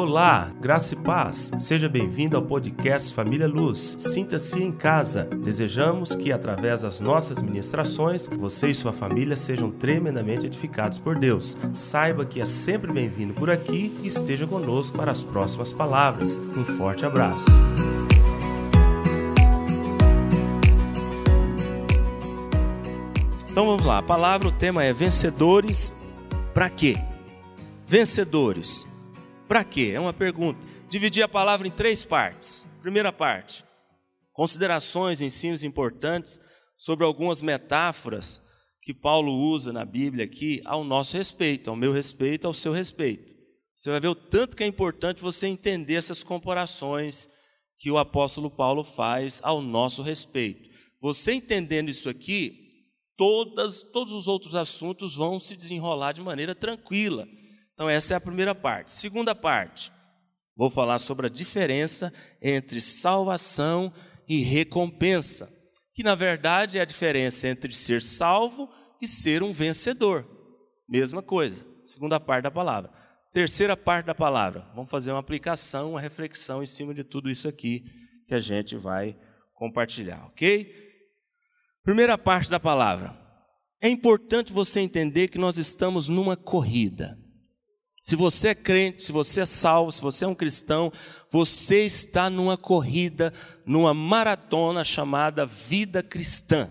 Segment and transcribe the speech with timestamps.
[0.00, 1.50] Olá, graça e paz.
[1.58, 3.96] Seja bem-vindo ao podcast Família Luz.
[3.98, 5.24] Sinta-se em casa.
[5.24, 11.58] Desejamos que, através das nossas ministrações, você e sua família sejam tremendamente edificados por Deus.
[11.72, 16.38] Saiba que é sempre bem-vindo por aqui e esteja conosco para as próximas palavras.
[16.56, 17.44] Um forte abraço.
[23.50, 23.98] Então vamos lá.
[23.98, 26.00] A palavra, o tema é vencedores
[26.54, 26.96] para quê?
[27.84, 28.87] Vencedores
[29.48, 29.92] para quê?
[29.94, 30.66] É uma pergunta.
[30.90, 32.68] Dividi a palavra em três partes.
[32.82, 33.64] Primeira parte,
[34.32, 36.40] considerações, ensinos importantes
[36.76, 38.46] sobre algumas metáforas
[38.82, 43.36] que Paulo usa na Bíblia aqui ao nosso respeito, ao meu respeito, ao seu respeito.
[43.74, 47.30] Você vai ver o tanto que é importante você entender essas comparações
[47.78, 50.68] que o apóstolo Paulo faz ao nosso respeito.
[51.00, 52.68] Você entendendo isso aqui,
[53.16, 57.28] todas, todos os outros assuntos vão se desenrolar de maneira tranquila.
[57.78, 58.92] Então, essa é a primeira parte.
[58.92, 59.92] Segunda parte,
[60.56, 63.94] vou falar sobre a diferença entre salvação
[64.28, 65.48] e recompensa,
[65.94, 68.68] que na verdade é a diferença entre ser salvo
[69.00, 70.26] e ser um vencedor.
[70.88, 72.90] Mesma coisa, segunda parte da palavra.
[73.32, 77.46] Terceira parte da palavra, vamos fazer uma aplicação, uma reflexão em cima de tudo isso
[77.46, 77.84] aqui
[78.26, 79.16] que a gente vai
[79.54, 80.74] compartilhar, ok?
[81.84, 83.16] Primeira parte da palavra.
[83.80, 87.16] É importante você entender que nós estamos numa corrida.
[88.00, 90.92] Se você é crente, se você é salvo, se você é um cristão,
[91.30, 93.32] você está numa corrida,
[93.66, 96.70] numa maratona chamada vida cristã.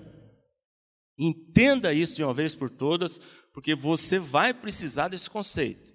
[1.19, 3.19] Entenda isso de uma vez por todas,
[3.53, 5.93] porque você vai precisar desse conceito.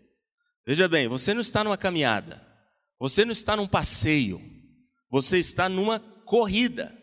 [0.66, 2.44] Veja bem, você não está numa caminhada,
[3.00, 4.40] você não está num passeio,
[5.10, 6.96] você está numa corrida.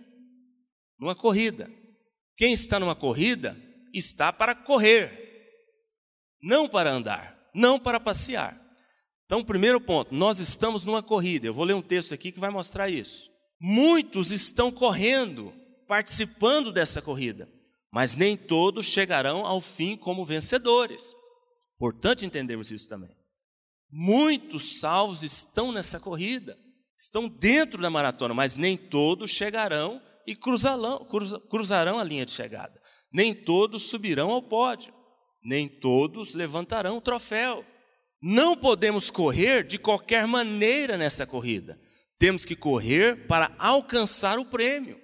[0.99, 1.69] Numa corrida.
[2.35, 3.57] Quem está numa corrida
[3.93, 5.47] está para correr,
[6.41, 8.55] não para andar não para passear.
[9.25, 11.45] Então, primeiro ponto, nós estamos numa corrida.
[11.45, 13.29] Eu vou ler um texto aqui que vai mostrar isso.
[13.61, 15.53] Muitos estão correndo,
[15.87, 17.47] participando dessa corrida,
[17.93, 21.13] mas nem todos chegarão ao fim como vencedores.
[21.75, 23.11] Importante entendermos isso também.
[23.91, 26.57] Muitos salvos estão nessa corrida,
[26.97, 31.07] estão dentro da maratona, mas nem todos chegarão e cruzarão,
[31.49, 32.79] cruzarão a linha de chegada.
[33.11, 34.93] Nem todos subirão ao pódio
[35.43, 37.65] nem todos levantarão o troféu.
[38.21, 41.79] Não podemos correr de qualquer maneira nessa corrida.
[42.17, 44.99] Temos que correr para alcançar o prêmio.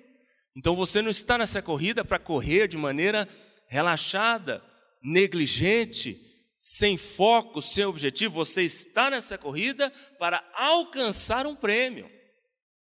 [0.56, 3.28] Então você não está nessa corrida para correr de maneira
[3.68, 4.64] relaxada,
[5.02, 6.20] negligente,
[6.60, 8.36] sem foco, sem objetivo.
[8.36, 12.10] Você está nessa corrida para alcançar um prêmio.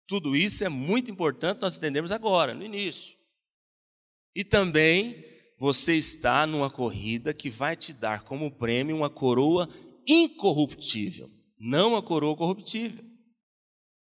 [0.09, 3.17] Tudo isso é muito importante nós entendemos agora, no início.
[4.35, 5.25] E também
[5.59, 9.69] você está numa corrida que vai te dar como prêmio uma coroa
[10.07, 11.29] incorruptível,
[11.59, 13.05] não uma coroa corruptível.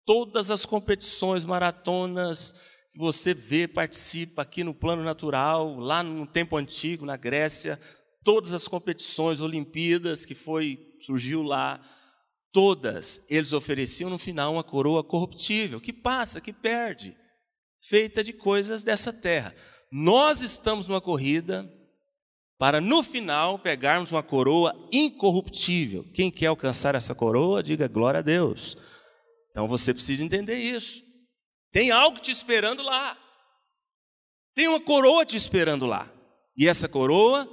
[0.05, 2.55] Todas as competições, maratonas
[2.91, 7.81] que você vê, participa aqui no plano natural, lá no tempo antigo, na Grécia,
[8.23, 11.81] todas as competições, Olimpíadas que foi surgiu lá,
[12.53, 17.17] todas eles ofereciam no final uma coroa corruptível, que passa, que perde,
[17.83, 19.55] feita de coisas dessa terra.
[19.97, 21.73] Nós estamos numa corrida
[22.59, 26.05] para no final pegarmos uma coroa incorruptível.
[26.13, 28.77] Quem quer alcançar essa coroa, diga glória a Deus.
[29.53, 31.01] Então você precisa entender isso.
[31.71, 33.17] Tem algo te esperando lá.
[34.53, 36.13] Tem uma coroa te esperando lá.
[36.57, 37.49] E essa coroa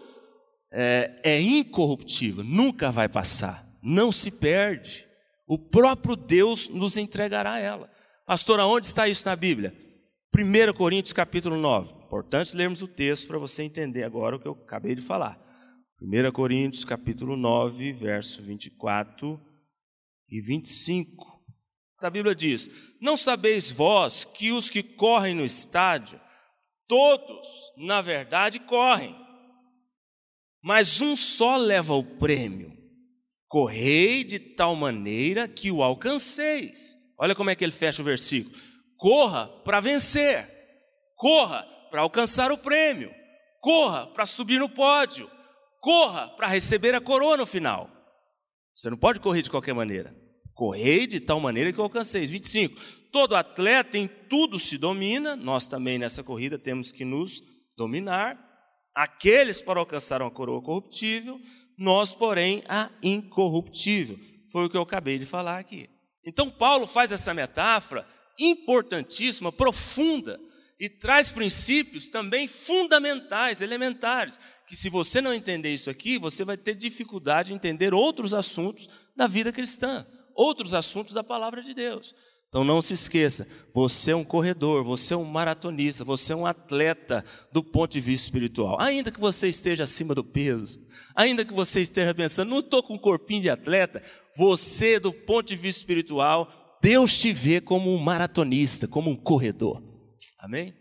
[0.71, 5.05] é, é incorruptível, nunca vai passar, não se perde.
[5.45, 7.87] O próprio Deus nos entregará ela.
[8.25, 9.90] Pastor, aonde está isso na Bíblia?
[10.33, 11.93] 1 Coríntios capítulo 9.
[12.05, 15.37] Importante lermos o texto para você entender agora o que eu acabei de falar.
[16.01, 19.37] 1 Coríntios capítulo 9, verso 24
[20.29, 21.43] e 25.
[21.99, 22.71] A Bíblia diz:
[23.01, 26.17] Não sabeis vós que os que correm no estádio,
[26.87, 29.13] todos, na verdade, correm,
[30.63, 32.71] mas um só leva o prêmio.
[33.49, 36.95] Correi de tal maneira que o alcanceis.
[37.19, 38.70] Olha como é que ele fecha o versículo
[39.01, 40.47] Corra para vencer.
[41.15, 43.11] Corra para alcançar o prêmio.
[43.59, 45.27] Corra para subir no pódio.
[45.79, 47.89] Corra para receber a coroa no final.
[48.75, 50.15] Você não pode correr de qualquer maneira.
[50.53, 52.29] Correi de tal maneira que eu alcanceis.
[52.29, 52.79] 25.
[53.11, 57.41] Todo atleta em tudo se domina, nós também nessa corrida temos que nos
[57.75, 58.37] dominar.
[58.93, 61.39] Aqueles para alcançar uma coroa corruptível,
[61.75, 64.15] nós, porém, a incorruptível.
[64.51, 65.89] Foi o que eu acabei de falar aqui.
[66.23, 68.05] Então, Paulo faz essa metáfora
[68.39, 70.39] importantíssima, profunda,
[70.81, 76.57] e traz princípios também fundamentais, elementares, que se você não entender isso aqui, você vai
[76.57, 82.15] ter dificuldade em entender outros assuntos da vida cristã, outros assuntos da palavra de Deus.
[82.49, 86.47] Então não se esqueça, você é um corredor, você é um maratonista, você é um
[86.47, 87.23] atleta
[87.53, 88.81] do ponto de vista espiritual.
[88.81, 90.79] Ainda que você esteja acima do peso,
[91.15, 94.03] ainda que você esteja pensando, não estou com um corpinho de atleta,
[94.35, 99.81] você, do ponto de vista espiritual, Deus te vê como um maratonista, como um corredor.
[100.39, 100.73] Amém?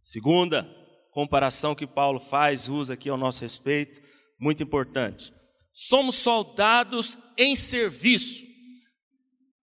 [0.00, 0.68] Segunda
[1.12, 4.00] comparação que Paulo faz, usa aqui ao nosso respeito,
[4.38, 5.32] muito importante.
[5.72, 8.44] Somos soldados em serviço.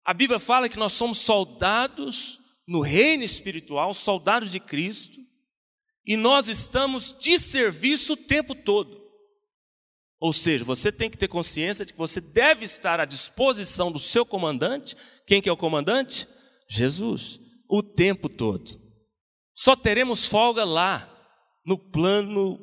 [0.04, 5.18] A Bíblia fala que nós somos soldados no reino espiritual, soldados de Cristo,
[6.06, 8.97] e nós estamos de serviço o tempo todo.
[10.20, 14.00] Ou seja, você tem que ter consciência de que você deve estar à disposição do
[14.00, 14.96] seu comandante.
[15.28, 16.28] Quem que é o comandante?
[16.70, 18.82] Jesus, o tempo todo.
[19.54, 21.14] Só teremos folga lá,
[21.66, 22.60] no plano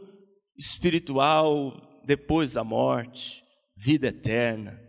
[0.57, 3.45] espiritual, depois da morte,
[3.77, 4.81] vida eterna,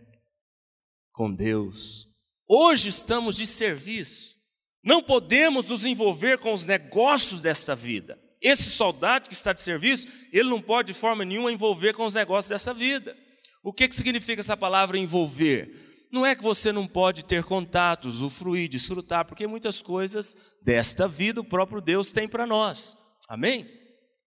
[1.12, 2.06] com Deus.
[2.48, 4.36] Hoje estamos de serviço.
[4.84, 8.18] Não podemos nos envolver com os negócios dessa vida.
[8.40, 12.14] Esse soldado que está de serviço, ele não pode de forma nenhuma envolver com os
[12.14, 13.16] negócios dessa vida.
[13.62, 16.08] O que, que significa essa palavra envolver?
[16.12, 21.40] Não é que você não pode ter contatos, usufruir, desfrutar, porque muitas coisas desta vida
[21.40, 22.96] o próprio Deus tem para nós.
[23.28, 23.68] Amém?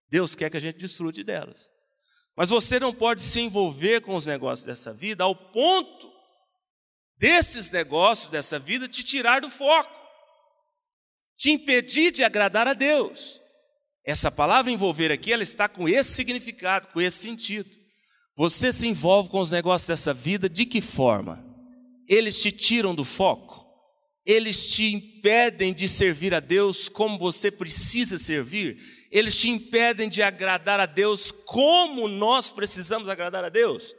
[0.09, 1.69] Deus quer que a gente desfrute delas.
[2.35, 6.19] Mas você não pode se envolver com os negócios dessa vida ao ponto
[7.17, 9.93] desses negócios dessa vida te tirar do foco,
[11.37, 13.41] te impedir de agradar a Deus.
[14.09, 17.69] Essa palavra envolver aqui, ela está com esse significado, com esse sentido.
[18.35, 21.45] Você se envolve com os negócios dessa vida de que forma?
[22.07, 23.63] Eles te tiram do foco?
[24.25, 28.79] Eles te impedem de servir a Deus como você precisa servir?
[29.11, 33.93] Eles te impedem de agradar a Deus como nós precisamos agradar a Deus?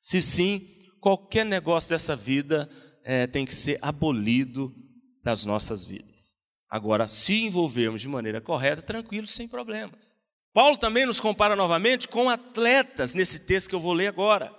[0.00, 0.66] Se sim,
[1.02, 2.66] qualquer negócio dessa vida
[3.04, 4.74] é, tem que ser abolido
[5.22, 6.33] das nossas vidas.
[6.74, 10.18] Agora, se envolvermos de maneira correta, tranquilo, sem problemas.
[10.52, 14.52] Paulo também nos compara novamente com atletas nesse texto que eu vou ler agora.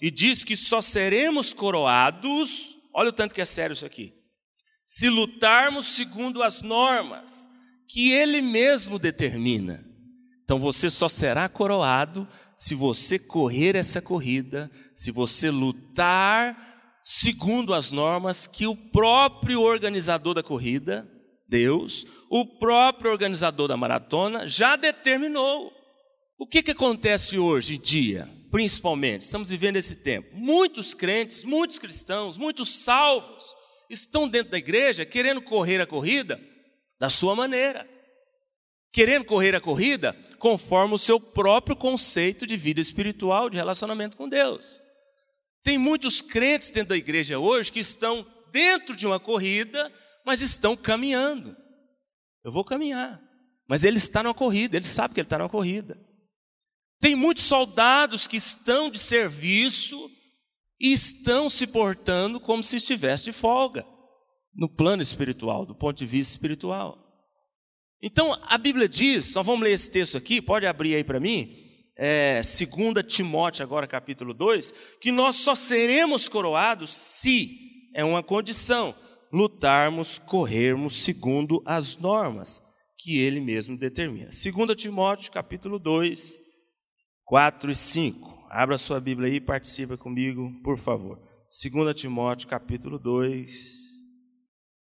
[0.00, 4.14] E diz que só seremos coroados, olha o tanto que é sério isso aqui,
[4.86, 7.50] se lutarmos segundo as normas
[7.86, 9.84] que ele mesmo determina.
[10.44, 12.26] Então você só será coroado
[12.56, 16.56] se você correr essa corrida, se você lutar
[17.04, 21.06] segundo as normas que o próprio organizador da corrida,
[21.48, 25.72] Deus, o próprio organizador da maratona, já determinou.
[26.38, 29.22] O que, que acontece hoje em dia, principalmente?
[29.22, 30.28] Estamos vivendo esse tempo.
[30.34, 33.56] Muitos crentes, muitos cristãos, muitos salvos
[33.88, 36.40] estão dentro da igreja querendo correr a corrida
[37.00, 37.88] da sua maneira
[38.92, 44.28] querendo correr a corrida conforme o seu próprio conceito de vida espiritual, de relacionamento com
[44.28, 44.80] Deus.
[45.62, 49.92] Tem muitos crentes dentro da igreja hoje que estão dentro de uma corrida,
[50.28, 51.56] mas estão caminhando.
[52.44, 53.18] Eu vou caminhar,
[53.66, 55.98] mas ele está numa corrida, ele sabe que ele está numa corrida.
[57.00, 59.98] Tem muitos soldados que estão de serviço
[60.78, 63.86] e estão se portando como se estivesse de folga,
[64.54, 66.98] no plano espiritual, do ponto de vista espiritual.
[68.02, 71.56] Então, a Bíblia diz, nós vamos ler esse texto aqui, pode abrir aí para mim,
[71.96, 78.94] é, 2 Timóteo, agora capítulo 2, que nós só seremos coroados se, é uma condição,
[79.32, 82.62] lutarmos, corrermos segundo as normas
[82.98, 84.30] que ele mesmo determina.
[84.30, 86.40] 2 Timóteo, capítulo 2,
[87.24, 88.46] 4 e 5.
[88.50, 91.20] Abra sua Bíblia aí e participa comigo, por favor.
[91.48, 93.52] 2 Timóteo, capítulo 2,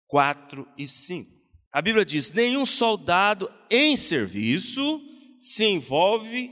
[0.08, 1.30] 4 e 5.
[1.72, 5.02] A Bíblia diz: nenhum soldado em serviço
[5.38, 6.52] se envolve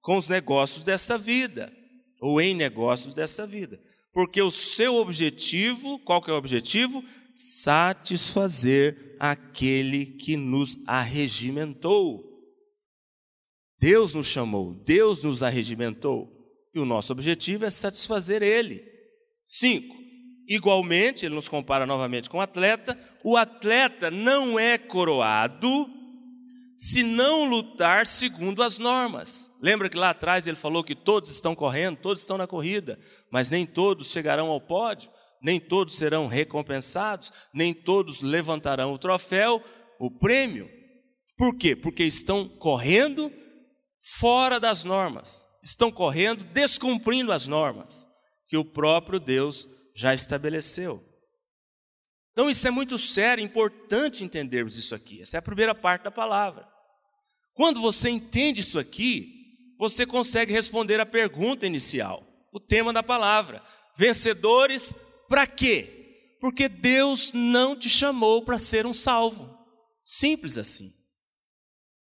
[0.00, 1.72] com os negócios dessa vida,
[2.20, 3.80] ou em negócios dessa vida,
[4.12, 7.04] porque o seu objetivo, qual que é o objetivo?
[7.34, 12.28] Satisfazer aquele que nos arregimentou.
[13.78, 16.28] Deus nos chamou, Deus nos arregimentou,
[16.74, 18.84] e o nosso objetivo é satisfazer Ele.
[19.44, 19.96] Cinco,
[20.46, 25.88] igualmente, ele nos compara novamente com o atleta, o atleta não é coroado
[26.76, 29.58] se não lutar segundo as normas.
[29.60, 32.98] Lembra que lá atrás ele falou que todos estão correndo, todos estão na corrida,
[33.30, 35.10] mas nem todos chegarão ao pódio,
[35.42, 39.62] nem todos serão recompensados, nem todos levantarão o troféu,
[39.98, 40.68] o prêmio.
[41.36, 41.74] Por quê?
[41.74, 43.32] Porque estão correndo
[44.18, 48.06] fora das normas, estão correndo descumprindo as normas
[48.46, 51.00] que o próprio Deus já estabeleceu.
[52.32, 55.20] Então isso é muito sério, importante entendermos isso aqui.
[55.22, 56.66] Essa é a primeira parte da palavra.
[57.54, 59.40] Quando você entende isso aqui,
[59.78, 63.62] você consegue responder a pergunta inicial, o tema da palavra:
[63.96, 64.94] vencedores
[65.28, 66.36] Para quê?
[66.40, 69.58] Porque Deus não te chamou para ser um salvo.
[70.04, 70.90] Simples assim.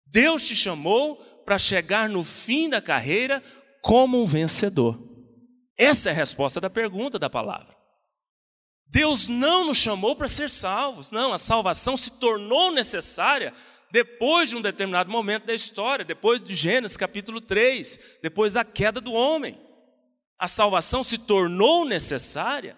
[0.05, 3.43] Deus te chamou para chegar no fim da carreira
[3.81, 4.97] como um vencedor.
[5.77, 7.75] Essa é a resposta da pergunta da palavra.
[8.87, 13.51] Deus não nos chamou para ser salvos, não, a salvação se tornou necessária
[13.91, 19.01] depois de um determinado momento da história, depois de Gênesis capítulo 3, depois da queda
[19.01, 19.59] do homem.
[20.39, 22.77] A salvação se tornou necessária,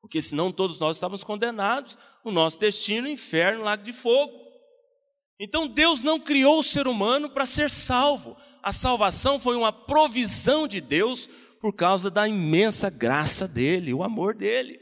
[0.00, 4.32] porque senão todos nós estávamos condenados, o nosso destino, inferno, lago de fogo.
[5.38, 8.36] Então Deus não criou o ser humano para ser salvo.
[8.62, 11.28] A salvação foi uma provisão de Deus
[11.60, 14.80] por causa da imensa graça dele, o amor dele.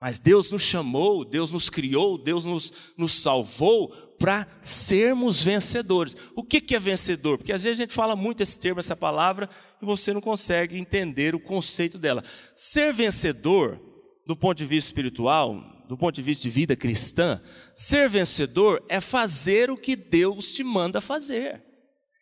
[0.00, 3.88] Mas Deus nos chamou, Deus nos criou, Deus nos, nos salvou
[4.18, 6.16] para sermos vencedores.
[6.36, 7.38] O que, que é vencedor?
[7.38, 9.48] Porque às vezes a gente fala muito esse termo, essa palavra,
[9.84, 12.24] e você não consegue entender o conceito dela.
[12.56, 13.78] Ser vencedor,
[14.26, 17.40] do ponto de vista espiritual, do ponto de vista de vida cristã,
[17.74, 21.62] ser vencedor é fazer o que Deus te manda fazer.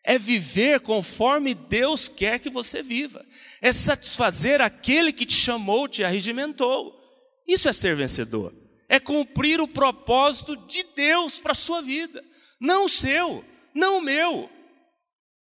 [0.05, 3.25] É viver conforme Deus quer que você viva.
[3.61, 6.93] É satisfazer aquele que te chamou, te arregimentou.
[7.47, 8.53] Isso é ser vencedor.
[8.89, 12.23] É cumprir o propósito de Deus para a sua vida,
[12.61, 14.51] não o seu, não o meu.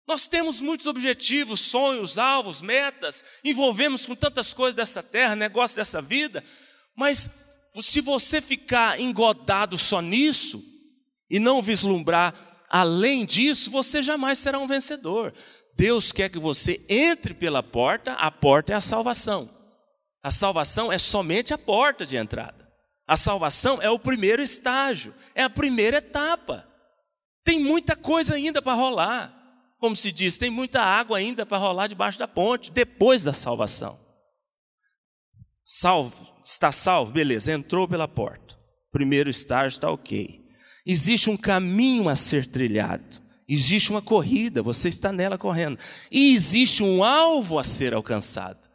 [0.08, 6.02] Nós temos muitos objetivos, sonhos, alvos, metas, envolvemos com tantas coisas dessa terra, negócios dessa
[6.02, 6.44] vida,
[6.96, 7.46] mas
[7.82, 10.64] se você ficar engodado só nisso
[11.30, 12.34] e não vislumbrar
[12.70, 15.34] além disso, você jamais será um vencedor.
[15.76, 19.50] Deus quer que você entre pela porta, a porta é a salvação.
[20.24, 22.68] A salvação é somente a porta de entrada.
[23.08, 26.68] A salvação é o primeiro estágio, é a primeira etapa.
[27.44, 29.37] Tem muita coisa ainda para rolar.
[29.78, 33.98] Como se diz, tem muita água ainda para rolar debaixo da ponte, depois da salvação.
[35.64, 38.58] Salvo, está salvo, beleza, entrou pela porta.
[38.92, 40.42] Primeiro estágio está ok.
[40.86, 43.22] Existe um caminho a ser trilhado.
[43.48, 45.78] Existe uma corrida, você está nela correndo.
[46.12, 48.68] E existe um alvo a ser alcançado.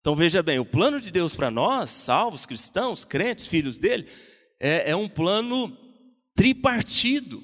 [0.00, 4.08] Então veja bem, o plano de Deus para nós, salvos, cristãos, crentes, filhos dele,
[4.60, 5.76] é, é um plano
[6.34, 7.40] tripartido.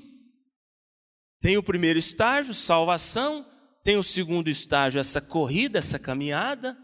[1.41, 3.47] Tem o primeiro estágio, salvação,
[3.85, 6.77] tem o segundo estágio, essa corrida, essa caminhada,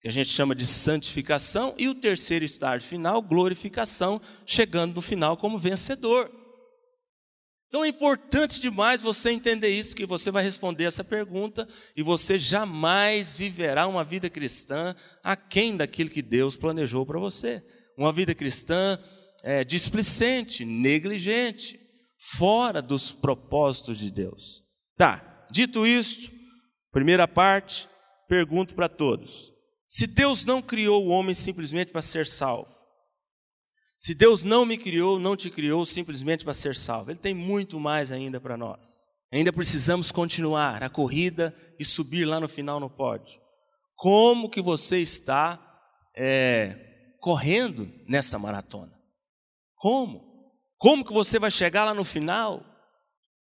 [0.00, 5.36] que a gente chama de santificação, e o terceiro estágio final, glorificação, chegando no final
[5.36, 6.30] como vencedor.
[7.72, 12.36] Então é importante demais você entender isso, que você vai responder essa pergunta e você
[12.36, 17.64] jamais viverá uma vida cristã aquém daquilo que Deus planejou para você.
[17.96, 18.98] Uma vida cristã
[19.42, 21.80] é, displicente, negligente,
[22.22, 24.62] fora dos propósitos de Deus.
[24.96, 26.30] Tá, dito isto,
[26.92, 27.88] primeira parte,
[28.28, 29.52] pergunto para todos:
[29.88, 32.70] se Deus não criou o homem simplesmente para ser salvo,
[33.98, 37.78] se Deus não me criou, não te criou simplesmente para ser salvo, Ele tem muito
[37.80, 39.02] mais ainda para nós.
[39.32, 43.40] Ainda precisamos continuar a corrida e subir lá no final no pódio.
[43.94, 45.58] Como que você está
[46.14, 48.92] é, correndo nessa maratona?
[49.76, 50.31] Como?
[50.82, 52.60] Como que você vai chegar lá no final?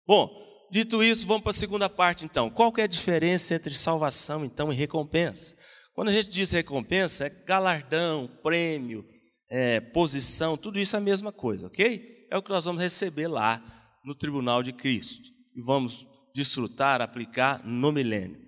[0.04, 0.28] Bom,
[0.72, 2.50] dito isso, vamos para a segunda parte então.
[2.50, 5.56] Qual que é a diferença entre salvação então e recompensa?
[5.94, 9.04] Quando a gente diz recompensa, é galardão, prêmio,
[9.48, 12.26] é, posição, tudo isso é a mesma coisa, ok?
[12.28, 13.62] É o que nós vamos receber lá
[14.04, 18.40] no tribunal de Cristo e vamos desfrutar, aplicar no milênio.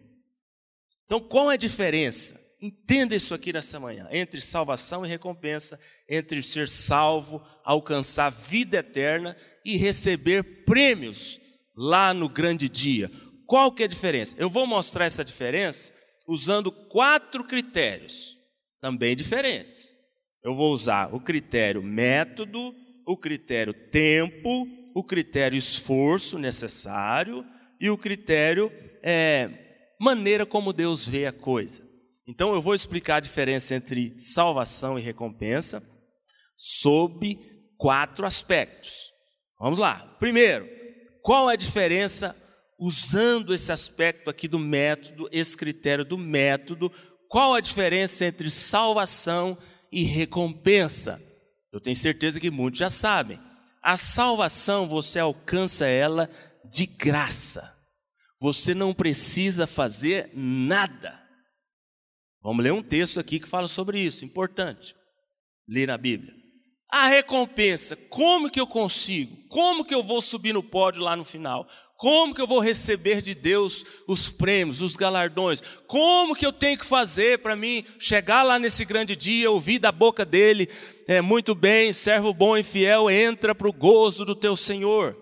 [1.04, 2.40] Então, qual é a diferença?
[2.62, 9.35] Entenda isso aqui nessa manhã, entre salvação e recompensa, entre ser salvo, alcançar vida eterna
[9.64, 11.40] e receber prêmios
[11.75, 13.11] lá no grande dia.
[13.47, 14.37] Qual que é a diferença?
[14.38, 15.95] Eu vou mostrar essa diferença
[16.29, 18.37] usando quatro critérios,
[18.81, 19.95] também diferentes.
[20.45, 22.75] Eu vou usar o critério método,
[23.07, 27.45] o critério tempo, o critério esforço necessário
[27.81, 28.71] e o critério
[29.02, 29.50] é,
[29.99, 31.89] maneira como Deus vê a coisa.
[32.30, 35.82] Então eu vou explicar a diferença entre salvação e recompensa
[36.56, 37.37] sob
[37.76, 39.10] quatro aspectos.
[39.58, 40.16] Vamos lá.
[40.20, 40.68] Primeiro,
[41.22, 42.37] qual é a diferença
[42.78, 46.92] usando esse aspecto aqui do método, esse critério do método,
[47.28, 49.58] qual a diferença entre salvação
[49.90, 51.20] e recompensa?
[51.72, 53.40] Eu tenho certeza que muitos já sabem.
[53.82, 56.30] A salvação você alcança ela
[56.64, 57.76] de graça.
[58.40, 61.19] Você não precisa fazer nada.
[62.42, 64.94] Vamos ler um texto aqui que fala sobre isso, importante.
[65.68, 66.32] Ler na Bíblia.
[66.90, 69.37] A recompensa, como que eu consigo?
[69.49, 71.68] Como que eu vou subir no pódio lá no final?
[71.97, 75.61] Como que eu vou receber de Deus os prêmios, os galardões?
[75.87, 79.92] Como que eu tenho que fazer para mim chegar lá nesse grande dia, ouvir da
[79.92, 80.68] boca dele,
[81.06, 85.16] é muito bem, servo bom e fiel, entra para o gozo do teu Senhor.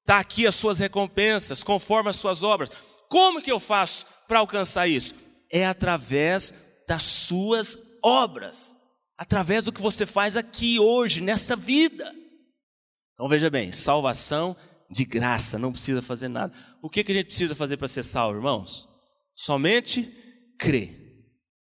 [0.00, 2.70] Está aqui as suas recompensas, conforme as suas obras.
[3.08, 5.25] Como que eu faço para alcançar isso?
[5.50, 8.86] É através das suas obras
[9.16, 12.14] através do que você faz aqui hoje, nessa vida.
[13.14, 14.54] Então veja bem, salvação
[14.90, 16.52] de graça, não precisa fazer nada.
[16.82, 18.88] O que, que a gente precisa fazer para ser salvo, irmãos?
[19.34, 20.02] Somente
[20.58, 21.04] crer.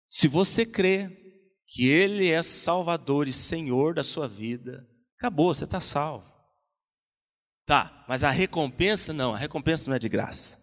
[0.08, 1.10] Se você crê
[1.68, 4.86] que Ele é Salvador e Senhor da sua vida,
[5.16, 6.32] acabou, você está salvo.
[7.66, 10.58] Tá, mas a recompensa não, a recompensa não é de graça.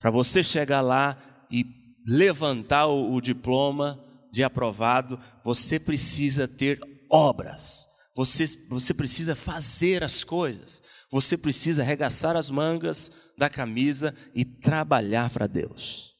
[0.00, 1.64] Para você chegar lá e
[2.06, 4.02] levantar o, diploma,
[4.32, 6.78] de aprovado, você precisa ter
[7.10, 14.44] obras, você, você precisa fazer as coisas, você precisa arregaçar as mangas da camisa e
[14.44, 16.14] trabalhar para Deus.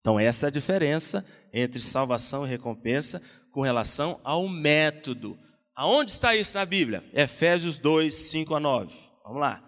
[0.00, 3.20] Então, essa é a diferença entre salvação e recompensa
[3.50, 5.38] com relação ao método.
[5.74, 7.04] Aonde está isso na Bíblia?
[7.12, 8.94] Efésios 2, 5 a 9.
[9.24, 9.62] Vamos lá.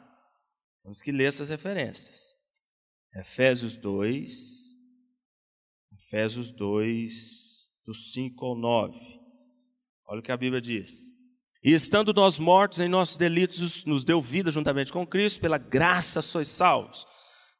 [0.82, 2.36] Temos que ler essas referências.
[3.14, 4.67] Efésios 2,
[6.08, 8.98] Efésios 2, do 5 ao 9.
[10.08, 10.90] Olha o que a Bíblia diz.
[11.62, 16.22] E estando nós mortos em nossos delitos, nos deu vida juntamente com Cristo, pela graça
[16.22, 17.06] sois salvos.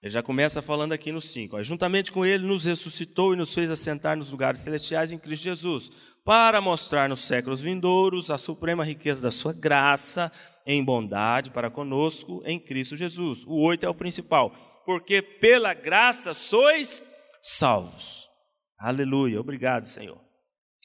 [0.03, 1.63] Ele já começa falando aqui no 5.
[1.63, 5.91] Juntamente com Ele nos ressuscitou e nos fez assentar nos lugares celestiais em Cristo Jesus,
[6.25, 10.33] para mostrar nos séculos vindouros a suprema riqueza da Sua graça
[10.65, 13.45] em bondade para conosco em Cristo Jesus.
[13.47, 14.51] O 8 é o principal.
[14.87, 17.05] Porque pela graça sois
[17.43, 18.18] salvos
[18.79, 20.21] Aleluia, obrigado, Senhor.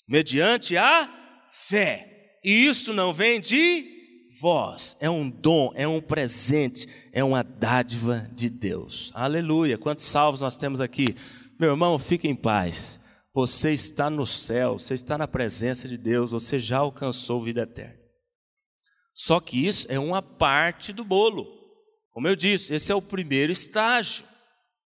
[0.07, 2.39] Mediante a fé.
[2.43, 3.93] E isso não vem de
[4.41, 9.11] vós, é um dom, é um presente, é uma dádiva de Deus.
[9.13, 9.77] Aleluia.
[9.77, 11.15] Quantos salvos nós temos aqui?
[11.59, 13.03] Meu irmão, fique em paz.
[13.33, 17.97] Você está no céu, você está na presença de Deus, você já alcançou vida eterna.
[19.13, 21.47] Só que isso é uma parte do bolo.
[22.11, 24.25] Como eu disse, esse é o primeiro estágio,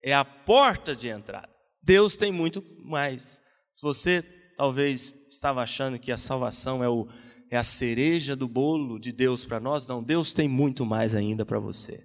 [0.03, 1.56] é a porta de entrada.
[1.87, 3.41] Deus tem muito mais.
[3.73, 4.21] Se você
[4.57, 7.07] talvez estava achando que a salvação é, o,
[7.49, 11.47] é a cereja do bolo de Deus para nós, não, Deus tem muito mais ainda
[11.47, 12.05] para você.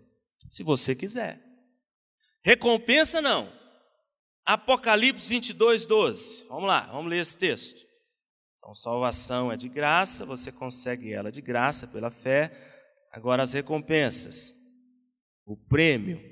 [0.51, 1.41] Se você quiser.
[2.43, 3.51] Recompensa não.
[4.45, 6.47] Apocalipse 22, 12.
[6.49, 7.83] Vamos lá, vamos ler esse texto.
[8.59, 12.51] Então, salvação é de graça, você consegue ela de graça pela fé.
[13.11, 14.53] Agora, as recompensas,
[15.43, 16.30] o prêmio,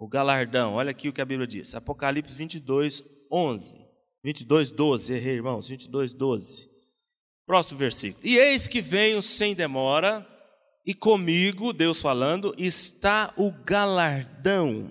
[0.00, 0.74] o galardão.
[0.74, 1.74] Olha aqui o que a Bíblia diz.
[1.74, 3.76] Apocalipse 22, 11.
[4.24, 5.12] 22, 12.
[5.12, 5.68] Errei, irmãos.
[5.68, 6.70] 22, 12.
[7.46, 8.26] Próximo versículo.
[8.26, 10.26] E eis que venho sem demora,
[10.86, 14.90] e comigo, Deus falando, está o galardão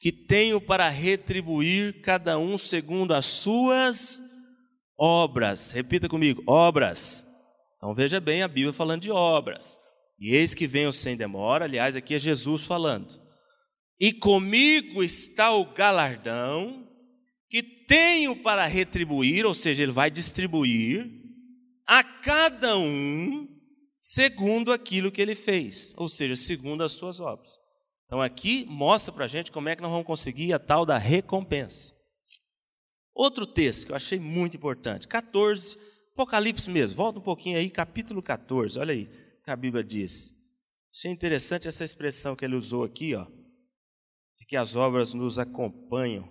[0.00, 4.22] que tenho para retribuir cada um segundo as suas
[4.98, 5.72] obras.
[5.72, 7.26] Repita comigo: obras.
[7.76, 9.78] Então veja bem a Bíblia falando de obras.
[10.18, 13.25] E eis que venho sem demora, aliás, aqui é Jesus falando
[13.98, 16.86] e comigo está o galardão
[17.48, 21.10] que tenho para retribuir, ou seja, ele vai distribuir
[21.86, 23.48] a cada um
[23.96, 27.52] segundo aquilo que ele fez, ou seja, segundo as suas obras.
[28.04, 30.98] Então aqui mostra para a gente como é que nós vamos conseguir a tal da
[30.98, 31.94] recompensa.
[33.14, 35.78] Outro texto que eu achei muito importante, 14,
[36.12, 39.08] Apocalipse mesmo, volta um pouquinho aí, capítulo 14, olha aí,
[39.42, 40.34] que a Bíblia diz.
[40.94, 43.26] Achei interessante essa expressão que ele usou aqui, ó
[44.46, 46.28] que as obras nos acompanham.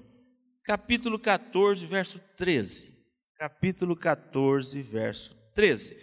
[0.63, 2.93] Capítulo 14, verso 13.
[3.37, 5.95] Capítulo 14, verso 13.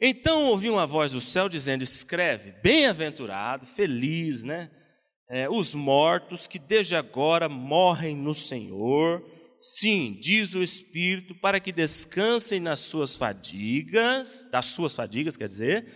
[0.00, 4.70] Então ouvi uma voz do céu dizendo: Escreve, bem-aventurado, feliz, né?
[5.28, 9.22] É, os mortos que desde agora morrem no Senhor.
[9.62, 15.86] Sim, diz o Espírito, para que descansem nas suas fadigas, das suas fadigas, quer dizer,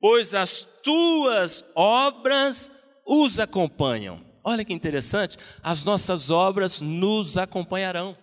[0.00, 2.72] pois as tuas obras
[3.06, 8.16] os acompanham olha que interessante, as nossas obras nos acompanharão.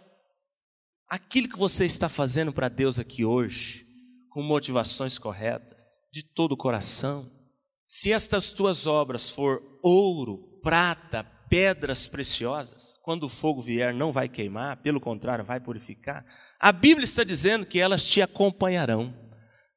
[1.08, 3.86] Aquilo que você está fazendo para Deus aqui hoje,
[4.30, 7.26] com motivações corretas, de todo o coração,
[7.86, 14.30] se estas tuas obras for ouro, prata, pedras preciosas, quando o fogo vier não vai
[14.30, 16.24] queimar, pelo contrário, vai purificar.
[16.60, 19.12] A Bíblia está dizendo que elas te acompanharão.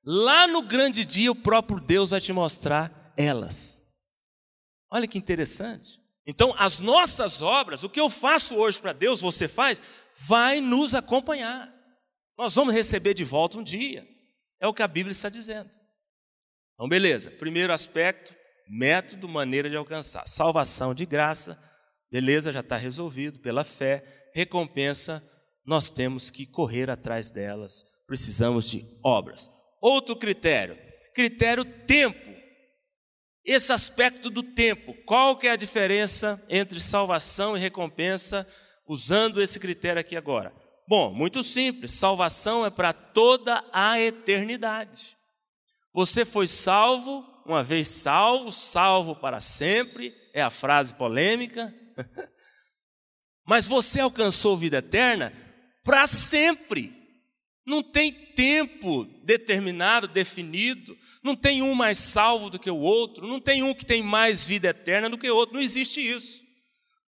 [0.04, 3.80] Lá no grande dia, o próprio Deus vai te mostrar elas.
[4.90, 6.01] Olha que interessante.
[6.26, 9.82] Então, as nossas obras, o que eu faço hoje para Deus, você faz,
[10.16, 11.72] vai nos acompanhar.
[12.38, 14.06] Nós vamos receber de volta um dia.
[14.60, 15.70] É o que a Bíblia está dizendo.
[16.74, 17.30] Então, beleza.
[17.32, 18.34] Primeiro aspecto,
[18.68, 20.26] método, maneira de alcançar.
[20.26, 21.58] Salvação de graça,
[22.10, 24.30] beleza, já está resolvido pela fé.
[24.34, 25.22] Recompensa,
[25.66, 27.84] nós temos que correr atrás delas.
[28.06, 29.50] Precisamos de obras.
[29.80, 30.78] Outro critério,
[31.14, 32.31] critério tempo.
[33.44, 38.46] Esse aspecto do tempo, qual que é a diferença entre salvação e recompensa,
[38.86, 40.54] usando esse critério aqui agora?
[40.88, 45.16] Bom, muito simples, salvação é para toda a eternidade.
[45.92, 51.74] Você foi salvo, uma vez salvo, salvo para sempre, é a frase polêmica.
[53.44, 55.32] Mas você alcançou vida eterna
[55.84, 56.94] para sempre.
[57.66, 60.96] Não tem tempo determinado, definido.
[61.22, 64.44] Não tem um mais salvo do que o outro, não tem um que tem mais
[64.44, 66.40] vida eterna do que o outro, não existe isso.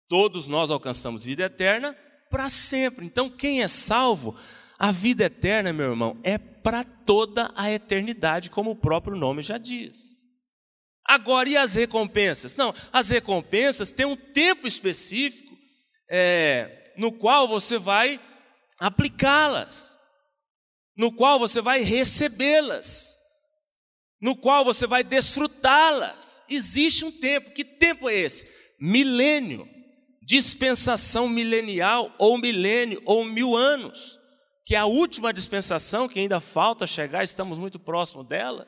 [0.07, 1.97] Todos nós alcançamos vida eterna
[2.29, 3.05] para sempre.
[3.05, 4.37] Então, quem é salvo,
[4.77, 9.57] a vida eterna, meu irmão, é para toda a eternidade, como o próprio nome já
[9.57, 10.27] diz.
[11.03, 12.55] Agora, e as recompensas?
[12.55, 15.57] Não, as recompensas têm um tempo específico
[16.09, 18.19] é, no qual você vai
[18.79, 19.99] aplicá-las,
[20.95, 23.22] no qual você vai recebê-las
[24.23, 26.41] no qual você vai desfrutá-las.
[26.49, 28.49] Existe um tempo, que tempo é esse?
[28.79, 29.67] Milênio,
[30.25, 34.17] dispensação milenial, ou milênio, ou mil anos,
[34.65, 38.65] que é a última dispensação que ainda falta chegar, estamos muito próximo dela,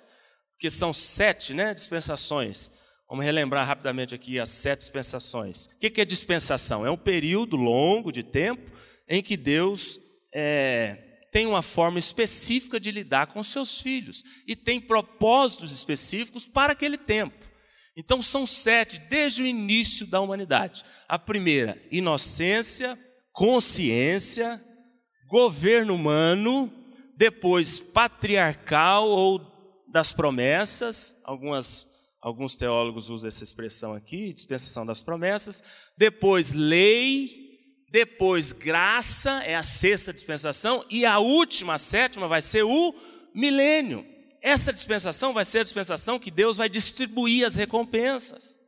[0.59, 2.73] que são sete né, dispensações.
[3.09, 5.67] Vamos relembrar rapidamente aqui as sete dispensações.
[5.67, 6.85] O que é dispensação?
[6.85, 8.69] É um período longo de tempo
[9.07, 9.99] em que Deus
[10.33, 16.71] é, tem uma forma específica de lidar com seus filhos e tem propósitos específicos para
[16.71, 17.35] aquele tempo.
[17.93, 20.85] Então são sete desde o início da humanidade.
[21.09, 22.97] A primeira, inocência,
[23.33, 24.63] consciência,
[25.27, 26.71] governo humano,
[27.17, 29.41] depois patriarcal ou
[29.91, 31.85] das promessas, algumas,
[32.21, 35.61] alguns teólogos usam essa expressão aqui, dispensação das promessas,
[35.97, 37.44] depois lei,
[37.95, 42.93] depois graça, é a sexta dispensação, e a última, a sétima, vai ser o
[43.33, 44.05] milênio.
[44.41, 48.59] Essa dispensação vai ser a dispensação que Deus vai distribuir as recompensas.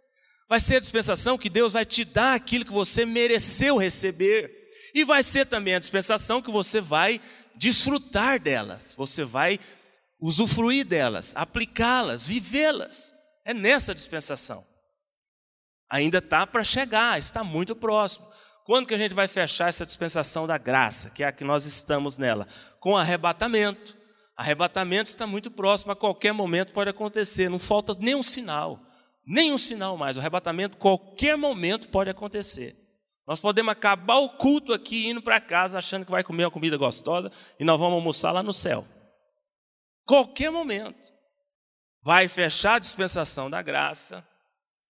[0.48, 4.50] Vai ser a dispensação que Deus vai te dar aquilo que você mereceu receber.
[4.96, 7.20] E vai ser também a dispensação que você vai
[7.54, 9.60] desfrutar delas, você vai
[10.22, 13.14] usufruir delas, aplicá-las, vivê-las.
[13.44, 14.64] É nessa dispensação.
[15.90, 18.37] Ainda está para chegar, está muito próximo.
[18.68, 21.66] Quando que a gente vai fechar essa dispensação da graça, que é a que nós
[21.66, 22.46] estamos nela?
[22.82, 23.96] Com arrebatamento.
[24.36, 28.78] Arrebatamento está muito próximo, a qualquer momento pode acontecer, não falta nenhum sinal,
[29.26, 30.18] nenhum sinal mais.
[30.18, 32.76] O arrebatamento, qualquer momento pode acontecer.
[33.26, 36.76] Nós podemos acabar o culto aqui indo para casa achando que vai comer uma comida
[36.76, 38.86] gostosa e nós vamos almoçar lá no céu.
[40.06, 41.16] Qualquer momento.
[42.04, 44.28] Vai fechar a dispensação da graça,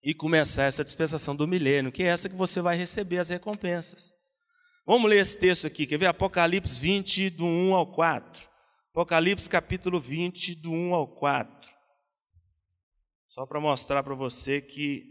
[0.08, 4.14] e começar essa dispensação do milênio, que é essa que você vai receber as recompensas.
[4.86, 6.06] Vamos ler esse texto aqui, quer ver?
[6.06, 8.42] Apocalipse 20, do 1 ao 4.
[8.90, 11.52] Apocalipse capítulo 20, do 1 ao 4.
[13.26, 15.04] Só para mostrar para você que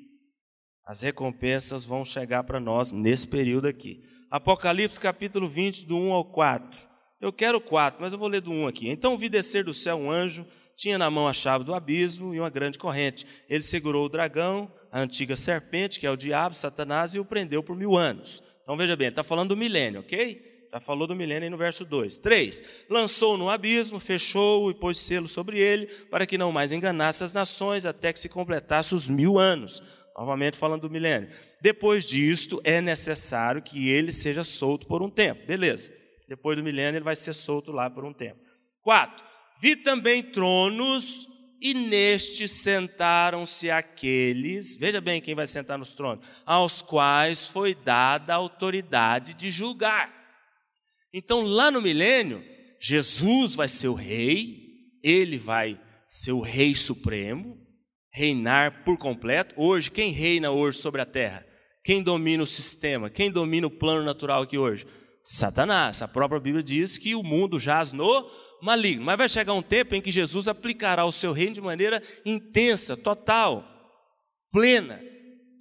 [0.84, 4.04] as recompensas vão chegar para nós nesse período aqui.
[4.32, 6.82] Apocalipse capítulo 20, do 1 ao 4.
[7.22, 8.90] Eu quero 4, mas eu vou ler do 1 aqui.
[8.90, 10.44] Então vi descer do céu um anjo,
[10.76, 13.28] tinha na mão a chave do abismo e uma grande corrente.
[13.48, 17.62] Ele segurou o dragão, a antiga serpente, que é o diabo, Satanás, e o prendeu
[17.62, 18.44] por mil anos.
[18.64, 20.68] Então veja bem, está falando do milênio, ok?
[20.72, 22.20] Já falou do milênio aí no verso 2.
[22.20, 22.86] 3.
[22.90, 27.34] Lançou no abismo, fechou-o e pôs selo sobre ele, para que não mais enganasse as
[27.34, 29.82] nações, até que se completasse os mil anos.
[30.18, 31.30] Novamente falando do milênio.
[31.62, 35.46] Depois disto, é necessário que ele seja solto por um tempo.
[35.48, 35.94] Beleza.
[36.28, 38.40] Depois do milênio, ele vai ser solto lá por um tempo.
[38.84, 39.24] 4.
[39.62, 41.28] Vi também tronos
[41.60, 48.34] e neste sentaram-se aqueles, veja bem quem vai sentar nos tronos, aos quais foi dada
[48.34, 50.14] a autoridade de julgar.
[51.14, 52.44] Então, lá no milênio,
[52.80, 54.68] Jesus vai ser o rei,
[55.04, 57.58] ele vai ser o rei supremo,
[58.14, 59.56] reinar por completo.
[59.58, 61.46] Hoje, quem reina hoje sobre a terra?
[61.84, 63.10] Quem domina o sistema?
[63.10, 64.86] Quem domina o plano natural aqui hoje?
[65.24, 66.02] Satanás.
[66.02, 68.30] A própria Bíblia diz que o mundo jaz no
[68.62, 69.04] maligno.
[69.06, 72.96] Mas vai chegar um tempo em que Jesus aplicará o seu reino de maneira intensa,
[72.96, 73.64] total,
[74.52, 75.02] plena.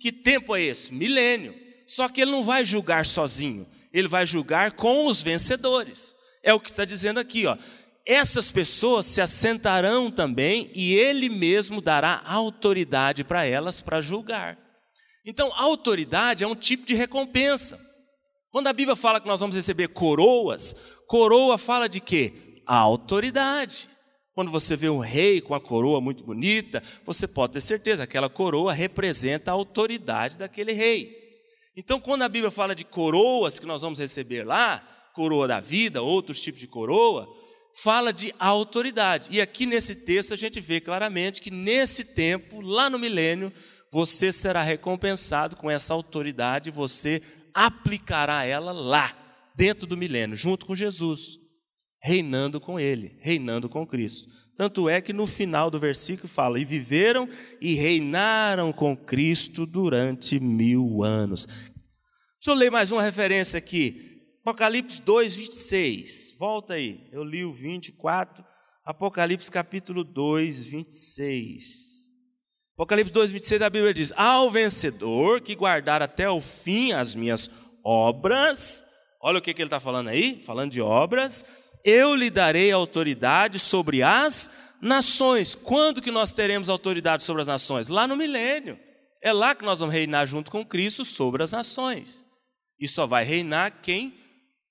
[0.01, 0.93] Que tempo é esse?
[0.93, 1.55] Milênio.
[1.87, 6.17] Só que ele não vai julgar sozinho, ele vai julgar com os vencedores.
[6.43, 7.57] É o que está dizendo aqui, ó.
[8.05, 14.57] Essas pessoas se assentarão também e ele mesmo dará autoridade para elas para julgar.
[15.25, 17.81] Então, autoridade é um tipo de recompensa.
[18.51, 22.33] Quando a Bíblia fala que nós vamos receber coroas, coroa fala de quê?
[22.67, 23.89] A autoridade.
[24.35, 28.29] Quando você vê um rei com a coroa muito bonita, você pode ter certeza, aquela
[28.29, 31.11] coroa representa a autoridade daquele rei.
[31.75, 36.03] Então, quando a Bíblia fala de coroas que nós vamos receber lá, coroa da vida,
[36.03, 37.27] outros tipos de coroa,
[37.83, 39.29] fala de autoridade.
[39.31, 43.51] E aqui nesse texto a gente vê claramente que nesse tempo, lá no milênio,
[43.91, 47.23] você será recompensado com essa autoridade, você
[47.55, 49.17] aplicará ela lá,
[49.55, 51.46] dentro do milênio, junto com Jesus
[52.07, 54.29] reinando com ele, reinando com Cristo.
[54.57, 57.29] Tanto é que no final do versículo fala: E viveram
[57.61, 61.47] e reinaram com Cristo durante mil anos.
[61.47, 64.23] Deixa eu ler mais uma referência aqui.
[64.43, 66.37] Apocalipse 2, 26.
[66.39, 67.09] Volta aí.
[67.11, 68.45] Eu li o 24.
[68.85, 72.07] Apocalipse capítulo 2, 26.
[72.75, 77.51] Apocalipse 2, 26, a Bíblia diz: Ao vencedor que guardar até o fim as minhas
[77.85, 78.85] obras.
[79.21, 83.61] Olha o que, que ele está falando aí, falando de obras eu lhe darei autoridade
[83.61, 85.55] sobre as nações.
[85.55, 87.87] Quando que nós teremos autoridade sobre as nações?
[87.87, 88.77] Lá no milênio.
[89.23, 92.27] É lá que nós vamos reinar junto com Cristo sobre as nações.
[92.79, 94.19] E só vai reinar quem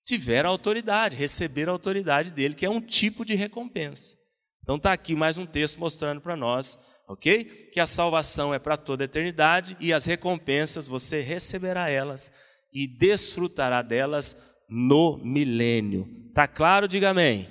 [0.06, 4.18] tiver autoridade, receber a autoridade dele, que é um tipo de recompensa.
[4.62, 7.70] Então está aqui mais um texto mostrando para nós, ok?
[7.74, 12.36] Que a salvação é para toda a eternidade e as recompensas você receberá elas
[12.74, 16.08] e desfrutará delas no milênio.
[16.34, 16.88] Tá claro?
[16.88, 17.50] Diga amém.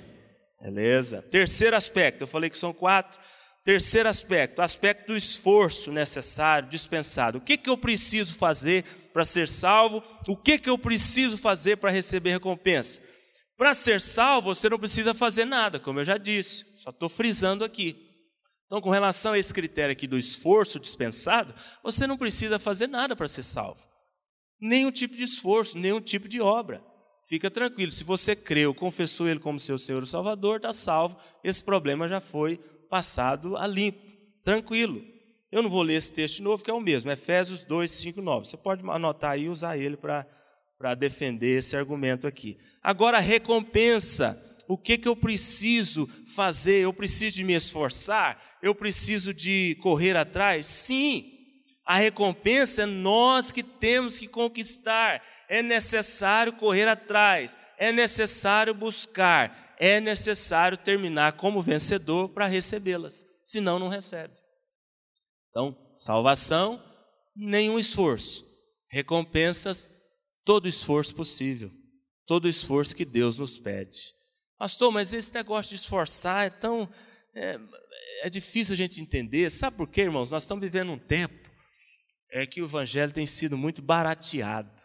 [0.61, 1.21] Beleza.
[1.23, 3.19] Terceiro aspecto, eu falei que são quatro.
[3.63, 7.39] Terceiro aspecto, aspecto do esforço necessário, dispensado.
[7.39, 10.03] O que, que eu preciso fazer para ser salvo?
[10.27, 13.01] O que, que eu preciso fazer para receber recompensa?
[13.57, 17.63] Para ser salvo, você não precisa fazer nada, como eu já disse, só estou frisando
[17.63, 17.95] aqui.
[18.65, 23.15] Então, com relação a esse critério aqui do esforço dispensado, você não precisa fazer nada
[23.15, 23.79] para ser salvo.
[24.59, 26.83] Nenhum tipo de esforço, nenhum tipo de obra.
[27.27, 31.63] Fica tranquilo, se você creu, confessou Ele como seu Senhor e Salvador, está salvo, esse
[31.63, 32.57] problema já foi
[32.87, 33.99] passado a limpo,
[34.43, 35.01] tranquilo.
[35.51, 38.45] Eu não vou ler esse texto novo, que é o mesmo, Efésios 2, 5, 9.
[38.45, 42.57] Você pode anotar aí e usar ele para defender esse argumento aqui.
[42.83, 44.41] Agora, a recompensa.
[44.67, 46.81] O que, que eu preciso fazer?
[46.81, 48.57] Eu preciso de me esforçar?
[48.61, 50.65] Eu preciso de correr atrás?
[50.65, 51.23] Sim,
[51.85, 59.75] a recompensa é nós que temos que conquistar é necessário correr atrás, é necessário buscar,
[59.79, 64.33] é necessário terminar como vencedor para recebê-las, senão não recebe.
[65.49, 66.81] Então, salvação,
[67.35, 68.45] nenhum esforço,
[68.89, 69.89] recompensas,
[70.43, 71.71] todo esforço possível,
[72.25, 74.13] todo esforço que Deus nos pede.
[74.57, 76.89] Pastor, mas esse negócio de esforçar é tão.
[77.35, 77.59] É,
[78.23, 79.49] é difícil a gente entender.
[79.49, 80.31] Sabe por quê, irmãos?
[80.31, 81.45] Nós estamos vivendo um tempo
[82.35, 84.83] é que o evangelho tem sido muito barateado.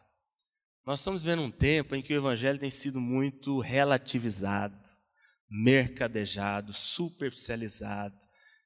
[0.90, 4.76] Nós estamos vivendo um tempo em que o evangelho tem sido muito relativizado,
[5.48, 8.16] mercadejado, superficializado.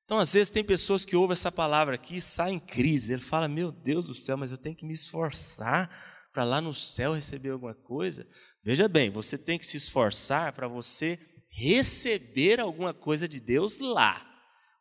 [0.07, 3.13] Então, às vezes, tem pessoas que ouvem essa palavra aqui e saem em crise.
[3.13, 5.91] Ele fala: Meu Deus do céu, mas eu tenho que me esforçar
[6.33, 8.27] para lá no céu receber alguma coisa.
[8.65, 11.19] Veja bem, você tem que se esforçar para você
[11.51, 14.27] receber alguma coisa de Deus lá.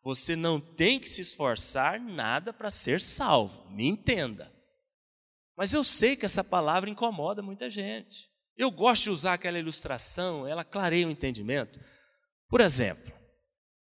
[0.01, 3.69] Você não tem que se esforçar nada para ser salvo.
[3.69, 4.52] Me entenda.
[5.57, 8.29] Mas eu sei que essa palavra incomoda muita gente.
[8.57, 11.79] Eu gosto de usar aquela ilustração, ela clareia o entendimento.
[12.47, 13.11] Por exemplo,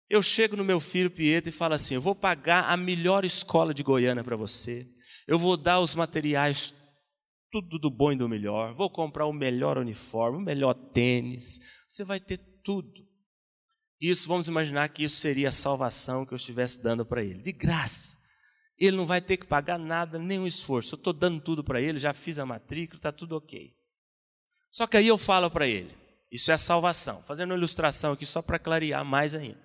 [0.09, 3.73] eu chego no meu filho Pietro e falo assim: eu vou pagar a melhor escola
[3.73, 4.85] de Goiânia para você,
[5.27, 6.75] eu vou dar os materiais,
[7.51, 12.05] tudo do bom e do melhor, vou comprar o melhor uniforme, o melhor tênis, você
[12.05, 13.09] vai ter tudo.
[14.01, 17.53] Isso, vamos imaginar que isso seria a salvação que eu estivesse dando para ele, de
[17.53, 18.19] graça.
[18.81, 20.95] Ele não vai ter que pagar nada, nenhum esforço.
[20.95, 23.73] Eu estou dando tudo para ele, já fiz a matrícula, está tudo ok.
[24.71, 25.95] Só que aí eu falo para ele,
[26.33, 29.61] isso é salvação, fazendo uma ilustração aqui só para clarear mais ainda.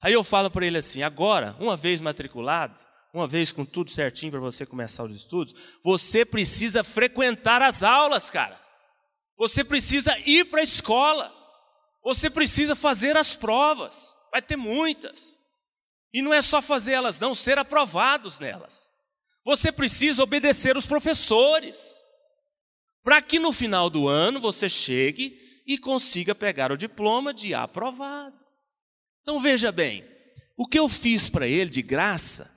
[0.00, 2.80] Aí eu falo para ele assim: agora, uma vez matriculado,
[3.12, 8.30] uma vez com tudo certinho para você começar os estudos, você precisa frequentar as aulas,
[8.30, 8.60] cara.
[9.36, 11.32] Você precisa ir para a escola.
[12.04, 14.16] Você precisa fazer as provas.
[14.30, 15.38] Vai ter muitas.
[16.12, 18.90] E não é só fazer elas, não, ser aprovados nelas.
[19.44, 21.96] Você precisa obedecer os professores,
[23.02, 28.36] para que no final do ano você chegue e consiga pegar o diploma de aprovado.
[29.22, 30.04] Então veja bem,
[30.56, 32.50] o que eu fiz para ele de graça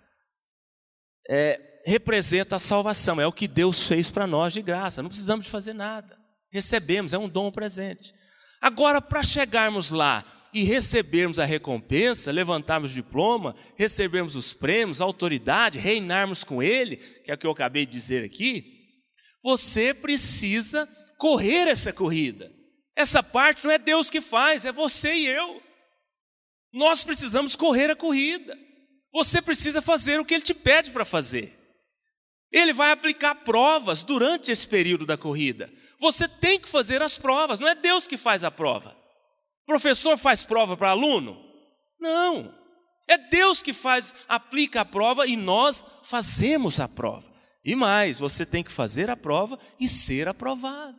[1.29, 5.45] é, representa a salvação, é o que Deus fez para nós de graça, não precisamos
[5.45, 6.17] de fazer nada,
[6.51, 8.13] recebemos, é um dom presente.
[8.61, 15.77] Agora, para chegarmos lá e recebermos a recompensa, levantarmos o diploma, recebermos os prêmios, autoridade,
[15.77, 18.63] reinarmos com Ele, que é o que eu acabei de dizer aqui,
[19.43, 20.87] você precisa
[21.17, 22.49] correr essa corrida.
[22.95, 25.61] Essa parte não é Deus que faz, é você e eu.
[26.71, 28.57] Nós precisamos correr a corrida.
[29.11, 31.53] Você precisa fazer o que ele te pede para fazer.
[32.49, 35.69] Ele vai aplicar provas durante esse período da corrida.
[35.99, 39.04] Você tem que fazer as provas, não é Deus que faz a prova.
[39.65, 41.41] Professor faz prova para aluno?
[41.99, 42.53] Não.
[43.07, 47.33] É Deus que faz, aplica a prova e nós fazemos a prova.
[47.63, 50.97] E mais, você tem que fazer a prova e ser aprovado.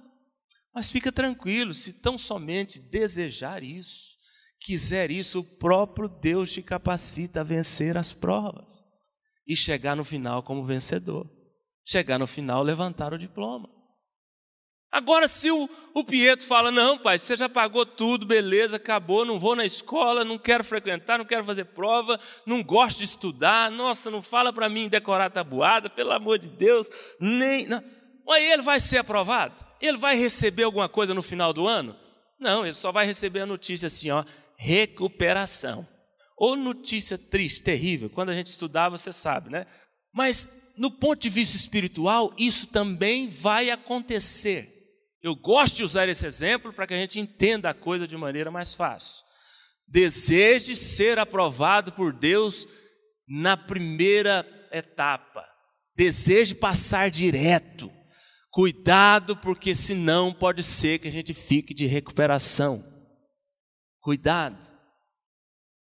[0.74, 4.16] Mas fica tranquilo, se tão somente desejar isso,
[4.61, 8.85] quiser isso, o próprio Deus te capacita a vencer as provas
[9.46, 11.31] e chegar no final como vencedor.
[11.85, 13.68] Chegar no final, levantar o diploma.
[14.90, 19.38] Agora, se o, o Pietro fala: Não, pai, você já pagou tudo, beleza, acabou, não
[19.38, 24.11] vou na escola, não quero frequentar, não quero fazer prova, não gosto de estudar, nossa,
[24.11, 26.88] não fala para mim decorar tabuada, pelo amor de Deus,
[27.20, 27.66] nem.
[27.66, 27.83] Não.
[28.29, 29.64] Aí ele vai ser aprovado?
[29.81, 31.96] Ele vai receber alguma coisa no final do ano?
[32.40, 34.25] Não, ele só vai receber a notícia assim, ó,
[34.57, 35.87] recuperação.
[36.37, 39.66] Ou notícia triste, terrível, quando a gente estudava, você sabe, né?
[40.12, 44.75] Mas no ponto de vista espiritual, isso também vai acontecer.
[45.22, 48.50] Eu gosto de usar esse exemplo para que a gente entenda a coisa de maneira
[48.50, 49.24] mais fácil.
[49.88, 52.68] Deseje ser aprovado por Deus
[53.29, 55.44] na primeira etapa.
[55.94, 57.90] Deseje passar direto.
[58.50, 62.83] Cuidado, porque senão pode ser que a gente fique de recuperação.
[64.00, 64.74] Cuidado.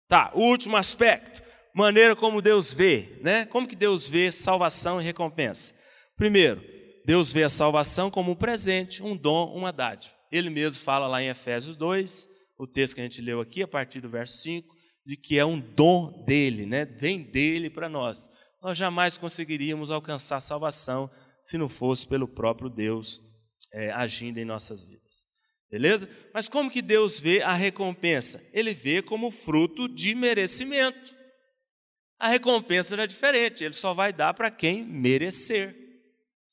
[0.08, 1.42] Tá, último aspecto,
[1.74, 3.46] maneira como Deus vê, né?
[3.46, 5.74] Como que Deus vê salvação e recompensa?
[6.16, 6.62] Primeiro,
[7.04, 10.14] Deus vê a salvação como um presente, um dom, uma dádiva.
[10.30, 13.68] Ele mesmo fala lá em Efésios 2, o texto que a gente leu aqui, a
[13.68, 16.84] partir do verso 5, de que é um dom dele, né?
[16.84, 18.30] vem dele para nós.
[18.62, 21.10] Nós jamais conseguiríamos alcançar salvação
[21.40, 23.20] se não fosse pelo próprio Deus
[23.72, 25.26] é, agindo em nossas vidas.
[25.70, 26.08] Beleza?
[26.32, 28.48] Mas como que Deus vê a recompensa?
[28.52, 31.16] Ele vê como fruto de merecimento.
[32.20, 35.74] A recompensa é diferente, ele só vai dar para quem merecer.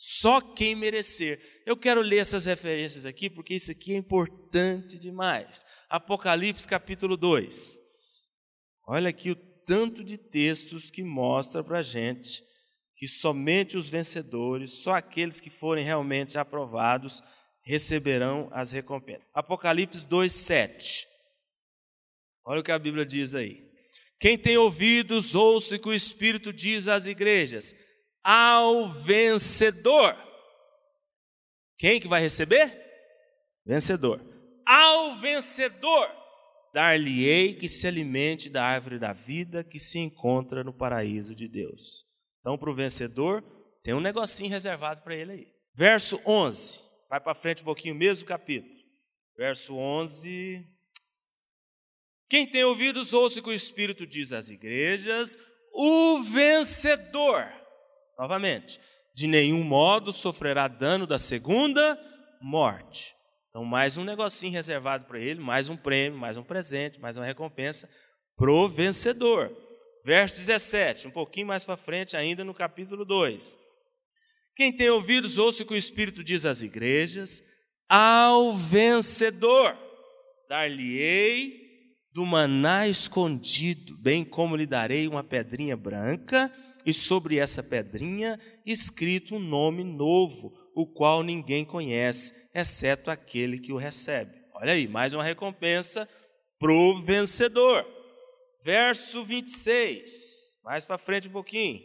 [0.02, 1.62] Só quem merecer.
[1.66, 5.66] Eu quero ler essas referências aqui porque isso aqui é importante demais.
[5.90, 7.78] Apocalipse capítulo 2.
[8.88, 9.36] Olha aqui o
[9.66, 12.42] tanto de textos que mostra para a gente
[12.96, 17.22] que somente os vencedores, só aqueles que forem realmente aprovados,
[17.62, 19.28] receberão as recompensas.
[19.34, 21.08] Apocalipse 2, 7.
[22.46, 23.70] Olha o que a Bíblia diz aí.
[24.18, 27.89] Quem tem ouvidos, ouça o que o Espírito diz às igrejas
[28.24, 30.16] ao vencedor.
[31.78, 32.72] Quem que vai receber?
[33.66, 34.20] Vencedor.
[34.66, 36.10] Ao vencedor,
[36.74, 42.06] dar-lhe-ei que se alimente da árvore da vida que se encontra no paraíso de Deus.
[42.40, 43.42] Então, para o vencedor,
[43.84, 45.48] tem um negocinho reservado para ele aí.
[45.74, 46.84] Verso 11.
[47.10, 48.76] Vai para frente um pouquinho, mesmo capítulo.
[49.36, 50.66] Verso 11.
[52.30, 55.38] Quem tem ouvidos, ouça o que o Espírito diz às igrejas.
[55.74, 57.59] O vencedor
[58.20, 58.82] Novamente,
[59.16, 61.98] de nenhum modo sofrerá dano da segunda
[62.42, 63.16] morte.
[63.48, 67.26] Então, mais um negocinho reservado para ele, mais um prêmio, mais um presente, mais uma
[67.26, 67.90] recompensa
[68.36, 69.50] pro vencedor.
[70.04, 73.58] Verso 17, um pouquinho mais para frente, ainda no capítulo 2.
[74.54, 77.42] Quem tem ouvidos, ouça o que o Espírito diz às igrejas:
[77.88, 79.78] ao vencedor
[80.50, 81.58] dar-lhe-ei
[82.12, 86.52] do maná escondido, bem como lhe darei uma pedrinha branca
[86.86, 93.74] e sobre essa pedrinha escrito um nome novo, o qual ninguém conhece, exceto aquele que
[93.74, 94.32] o recebe.
[94.54, 96.08] Olha aí, mais uma recompensa
[96.60, 97.86] para o vencedor.
[98.64, 101.82] Verso 26, mais para frente um pouquinho,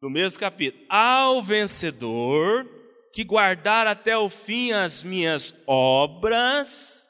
[0.00, 0.84] do mesmo capítulo.
[0.90, 2.68] Ao vencedor
[3.12, 7.08] que guardar até o fim as minhas obras.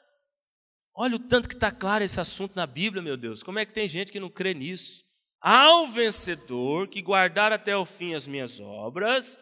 [0.95, 3.43] Olha o tanto que está claro esse assunto na Bíblia, meu Deus.
[3.43, 5.03] Como é que tem gente que não crê nisso?
[5.41, 9.39] Ao vencedor que guardar até o fim as minhas obras,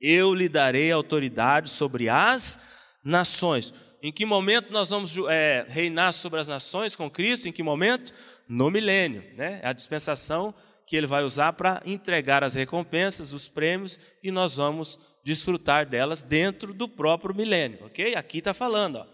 [0.00, 2.64] eu lhe darei autoridade sobre as
[3.04, 3.74] nações.
[4.02, 7.48] Em que momento nós vamos é, reinar sobre as nações com Cristo?
[7.48, 8.12] Em que momento?
[8.48, 9.22] No milênio.
[9.36, 9.60] Né?
[9.62, 10.54] É a dispensação
[10.86, 16.22] que ele vai usar para entregar as recompensas, os prêmios, e nós vamos desfrutar delas
[16.22, 17.78] dentro do próprio milênio.
[17.86, 18.14] Ok?
[18.14, 19.06] Aqui está falando, ó,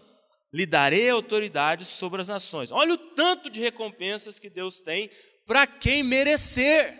[0.51, 2.71] lhe darei autoridade sobre as nações.
[2.71, 5.09] Olha o tanto de recompensas que Deus tem
[5.49, 6.93] para quem merecer.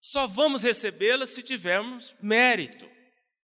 [0.00, 2.88] Só vamos recebê-las se tivermos mérito.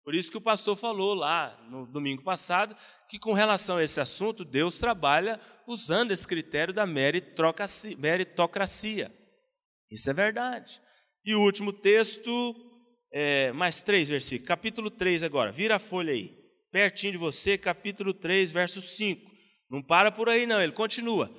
[0.02, 2.76] Por isso que o pastor falou lá no domingo passado
[3.08, 9.12] que com relação a esse assunto Deus trabalha usando esse critério da meritocracia.
[9.88, 10.82] Isso é verdade.
[11.24, 12.32] E o último texto,
[13.12, 16.36] é, mais três versículos, capítulo 3 agora, vira a folha aí,
[16.72, 19.30] pertinho de você, capítulo 3, verso 5.
[19.70, 21.30] Não para por aí não, ele continua.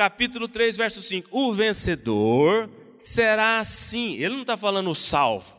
[0.00, 1.28] Capítulo 3, verso 5.
[1.30, 4.14] O vencedor será assim.
[4.14, 5.54] Ele não está falando o salvo.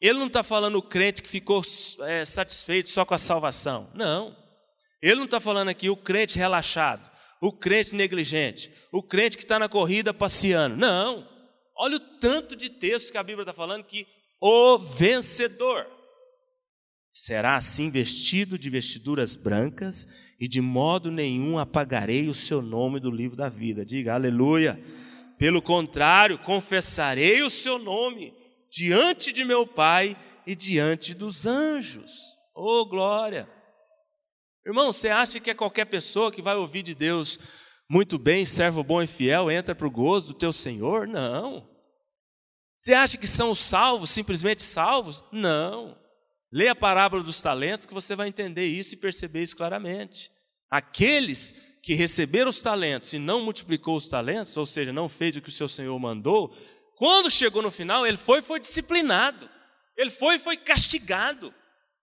[0.00, 1.60] Ele não está falando o crente que ficou
[2.00, 3.90] é, satisfeito só com a salvação.
[3.94, 4.34] Não.
[5.02, 7.10] Ele não está falando aqui o crente relaxado,
[7.42, 10.76] o crente negligente, o crente que está na corrida passeando.
[10.76, 11.28] Não.
[11.76, 14.06] Olha o tanto de texto que a Bíblia está falando que
[14.40, 15.86] o vencedor
[17.12, 23.10] será assim vestido de vestiduras brancas e de modo nenhum apagarei o seu nome do
[23.10, 23.82] livro da vida.
[23.82, 24.78] Diga aleluia.
[25.38, 28.34] Pelo contrário, confessarei o seu nome
[28.70, 30.14] diante de meu Pai
[30.46, 32.36] e diante dos anjos.
[32.54, 33.48] Oh, glória!
[34.66, 37.38] Irmão, você acha que é qualquer pessoa que vai ouvir de Deus
[37.88, 41.08] muito bem, servo bom e fiel, entra para o gozo do teu Senhor?
[41.08, 41.66] Não.
[42.78, 45.24] Você acha que são os salvos, simplesmente salvos?
[45.32, 45.96] Não.
[46.52, 50.33] Leia a parábola dos talentos que você vai entender isso e perceber isso claramente.
[50.74, 55.40] Aqueles que receberam os talentos e não multiplicou os talentos, ou seja, não fez o
[55.40, 56.52] que o seu Senhor mandou,
[56.96, 59.48] quando chegou no final, ele foi foi disciplinado.
[59.96, 61.54] Ele foi foi castigado.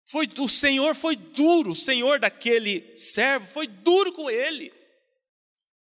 [0.05, 4.71] Foi o Senhor foi duro, o Senhor daquele servo foi duro com ele.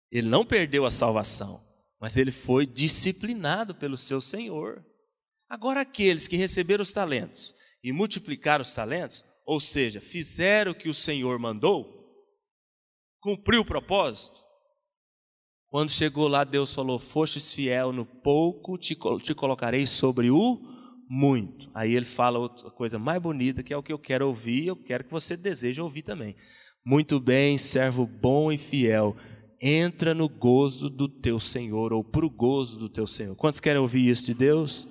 [0.09, 1.59] Ele não perdeu a salvação,
[1.99, 4.81] mas ele foi disciplinado pelo seu Senhor.
[5.49, 10.87] Agora aqueles que receberam os talentos e multiplicar os talentos, ou seja, fizeram o que
[10.87, 11.96] o Senhor mandou,
[13.27, 14.39] cumpriu o propósito.
[15.69, 20.57] Quando chegou lá, Deus falou: Fostes fiel no pouco, te, te colocarei sobre o
[21.09, 21.69] muito.
[21.73, 24.77] Aí ele fala outra coisa mais bonita, que é o que eu quero ouvir, eu
[24.77, 26.37] quero que você deseje ouvir também.
[26.85, 29.13] Muito bem, servo bom e fiel,
[29.61, 33.35] entra no gozo do teu Senhor, ou para o gozo do teu Senhor.
[33.35, 34.87] Quantos querem ouvir isso de Deus?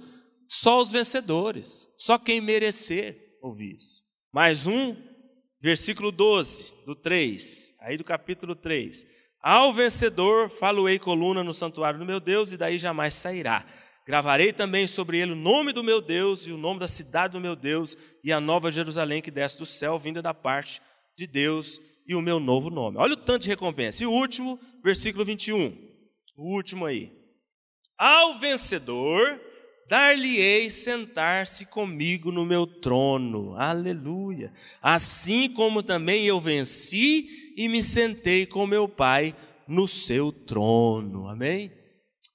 [0.47, 4.03] Só os vencedores, só quem merecer ouvir isso.
[4.31, 4.95] Mais um,
[5.67, 9.05] versículo 12, do 3, aí do capítulo 3.
[9.43, 13.67] Ao vencedor faloei coluna no santuário do meu Deus, e daí jamais sairá.
[14.07, 17.41] Gravarei também sobre ele o nome do meu Deus e o nome da cidade do
[17.41, 20.81] meu Deus e a nova Jerusalém que desce do céu, vinda da parte
[21.19, 22.99] de Deus e o meu novo nome.
[22.99, 24.05] Olha o tanto de recompensa.
[24.05, 25.77] E o último, versículo 21.
[26.37, 27.11] O último aí.
[27.99, 29.41] Ao vencedor
[29.89, 33.55] dar-lhe-ei sentar-se comigo no meu trono.
[33.57, 34.53] Aleluia.
[34.83, 39.35] Assim como também eu venci e me sentei com meu Pai
[39.67, 41.29] no seu trono.
[41.29, 41.73] Amém?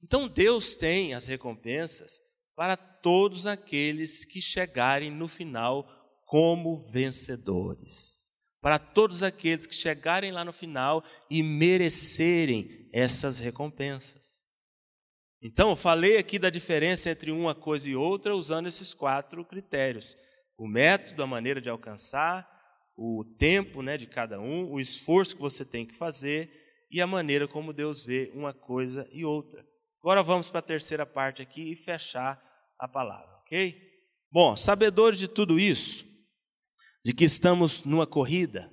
[0.03, 2.19] Então Deus tem as recompensas
[2.55, 5.87] para todos aqueles que chegarem no final
[6.25, 8.29] como vencedores.
[8.61, 14.40] Para todos aqueles que chegarem lá no final e merecerem essas recompensas.
[15.41, 20.15] Então, eu falei aqui da diferença entre uma coisa e outra usando esses quatro critérios:
[20.57, 22.47] o método, a maneira de alcançar,
[22.95, 26.51] o tempo né, de cada um, o esforço que você tem que fazer
[26.91, 29.65] e a maneira como Deus vê uma coisa e outra.
[30.01, 32.41] Agora vamos para a terceira parte aqui e fechar
[32.77, 33.75] a palavra, ok?
[34.31, 36.05] Bom, sabedores de tudo isso,
[37.03, 38.71] de que estamos numa corrida,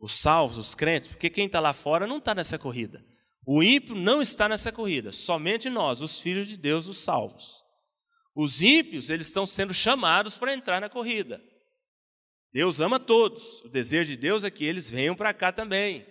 [0.00, 3.04] os salvos, os crentes, porque quem está lá fora não está nessa corrida.
[3.44, 7.62] O ímpio não está nessa corrida, somente nós, os filhos de Deus, os salvos.
[8.34, 11.42] Os ímpios, eles estão sendo chamados para entrar na corrida.
[12.52, 13.60] Deus ama todos.
[13.62, 16.06] O desejo de Deus é que eles venham para cá também.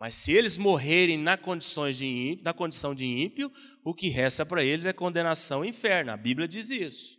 [0.00, 3.50] Mas se eles morrerem na, condições de ímpio, na condição de ímpio,
[3.84, 6.12] o que resta para eles é condenação e inferno.
[6.12, 7.18] A Bíblia diz isso.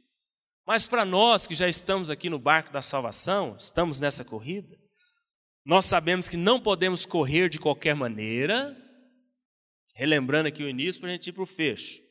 [0.66, 4.78] Mas para nós que já estamos aqui no barco da salvação, estamos nessa corrida,
[5.66, 8.76] nós sabemos que não podemos correr de qualquer maneira,
[10.00, 12.02] relembrando aqui o início para a gente ir para o fecho.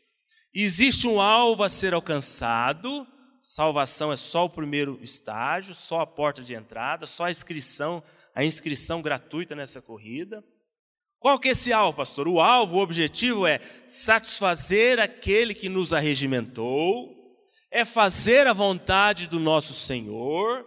[0.52, 3.06] Existe um alvo a ser alcançado,
[3.40, 8.02] salvação é só o primeiro estágio, só a porta de entrada, só a inscrição,
[8.34, 10.44] a inscrição gratuita nessa corrida.
[11.18, 12.28] Qual que é esse alvo, pastor?
[12.28, 13.58] O alvo, o objetivo é
[13.88, 17.08] satisfazer aquele que nos arregimentou,
[17.70, 20.66] é fazer a vontade do nosso Senhor,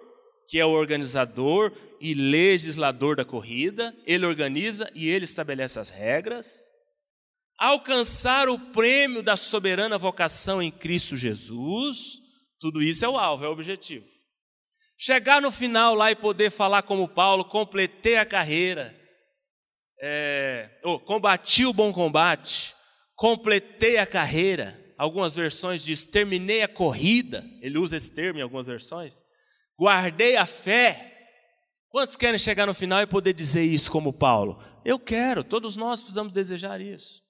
[0.49, 6.70] que é o organizador e legislador da corrida, ele organiza e ele estabelece as regras
[7.61, 12.19] alcançar o prêmio da soberana vocação em Cristo Jesus,
[12.59, 14.03] tudo isso é o alvo, é o objetivo.
[14.97, 18.99] Chegar no final lá e poder falar como Paulo, completei a carreira,
[20.01, 22.73] é, oh, combati o bom combate,
[23.15, 24.79] completei a carreira.
[24.97, 29.23] Algumas versões diz terminei a corrida, ele usa esse termo em algumas versões.
[29.79, 31.09] Guardei a fé.
[31.89, 34.63] Quantos querem chegar no final e poder dizer isso como Paulo?
[34.83, 37.21] Eu quero, todos nós precisamos desejar isso.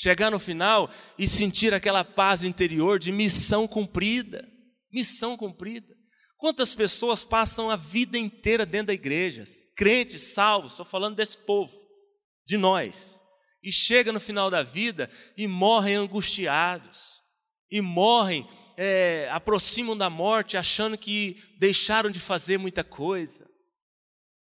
[0.00, 0.88] Chegar no final
[1.18, 4.48] e sentir aquela paz interior de missão cumprida.
[4.92, 5.92] Missão cumprida.
[6.36, 9.42] Quantas pessoas passam a vida inteira dentro da igreja,
[9.76, 11.76] crentes, salvos, estou falando desse povo,
[12.46, 13.20] de nós,
[13.60, 17.14] e chega no final da vida e morrem angustiados,
[17.68, 23.50] e morrem, é, aproximam da morte achando que deixaram de fazer muita coisa,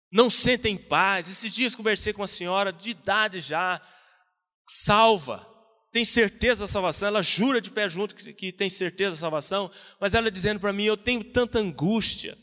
[0.10, 1.28] não sentem paz.
[1.28, 3.82] Esses dias conversei com uma senhora de idade já,
[4.68, 5.48] salva,
[5.92, 9.72] tem certeza da salvação, ela jura de pé junto que, que tem certeza da salvação,
[10.02, 12.38] mas ela dizendo para mim: Eu tenho tanta angústia,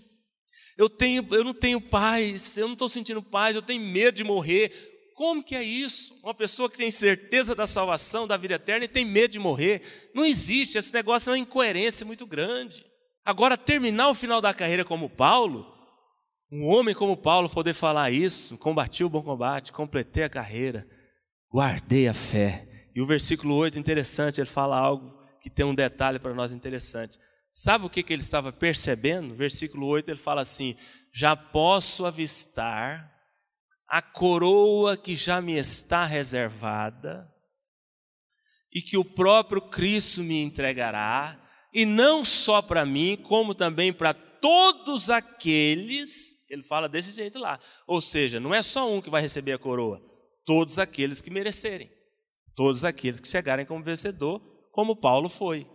[0.78, 4.24] eu, tenho, eu não tenho paz, eu não estou sentindo paz, eu tenho medo de
[4.24, 4.88] morrer.
[5.14, 6.18] Como que é isso?
[6.22, 10.10] Uma pessoa que tem certeza da salvação, da vida eterna e tem medo de morrer.
[10.14, 12.86] Não existe, esse negócio é uma incoerência muito grande.
[13.22, 15.70] Agora, terminar o final da carreira como Paulo,
[16.50, 20.88] um homem como Paulo poder falar isso, combati o bom combate, completei a carreira,
[21.52, 22.88] guardei a fé.
[22.94, 27.18] E o versículo 8 interessante, ele fala algo que tem um detalhe para nós interessante.
[27.50, 29.34] Sabe o que, que ele estava percebendo?
[29.34, 30.76] Versículo 8 ele fala assim:
[31.12, 33.10] Já posso avistar
[33.88, 37.28] a coroa que já me está reservada
[38.72, 41.36] e que o próprio Cristo me entregará,
[41.74, 47.58] e não só para mim, como também para todos aqueles, ele fala desse jeito lá.
[47.86, 50.00] Ou seja, não é só um que vai receber a coroa,
[50.44, 51.90] todos aqueles que merecerem,
[52.54, 54.40] todos aqueles que chegarem como vencedor,
[54.72, 55.66] como Paulo foi.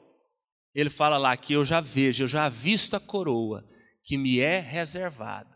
[0.73, 3.67] Ele fala lá que eu já vejo, eu já visto a coroa
[4.03, 5.55] que me é reservada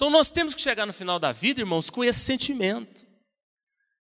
[0.00, 3.04] então nós temos que chegar no final da vida, irmãos, com esse sentimento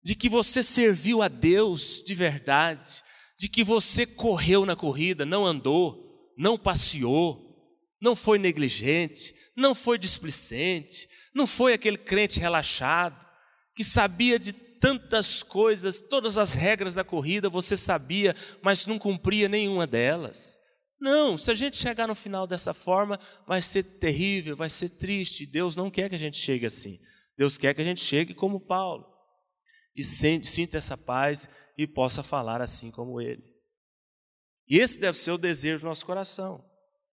[0.04, 3.02] de que você serviu a Deus de verdade,
[3.38, 7.66] de que você correu na corrida, não andou, não passeou,
[7.98, 13.25] não foi negligente, não foi displicente, não foi aquele crente relaxado,
[13.76, 19.48] que sabia de tantas coisas, todas as regras da corrida você sabia, mas não cumpria
[19.48, 20.58] nenhuma delas.
[20.98, 25.44] Não, se a gente chegar no final dessa forma, vai ser terrível, vai ser triste.
[25.44, 26.98] Deus não quer que a gente chegue assim.
[27.36, 29.04] Deus quer que a gente chegue como Paulo
[29.94, 33.42] e sinta essa paz e possa falar assim como ele.
[34.68, 36.62] E esse deve ser o desejo do nosso coração.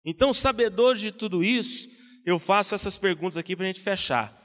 [0.05, 1.89] Então, sabedor de tudo isso,
[2.25, 4.38] eu faço essas perguntas aqui para a gente fechar.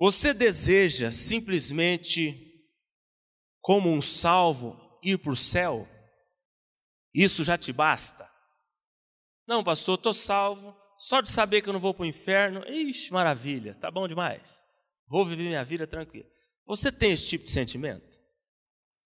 [0.00, 2.34] Você deseja simplesmente,
[3.60, 5.86] como um salvo, ir para o céu?
[7.12, 8.26] Isso já te basta?
[9.46, 10.74] Não, pastor, estou salvo.
[10.98, 14.64] Só de saber que eu não vou para o inferno, ixi, maravilha, tá bom demais.
[15.06, 16.28] Vou viver minha vida tranquila.
[16.66, 18.18] Você tem esse tipo de sentimento?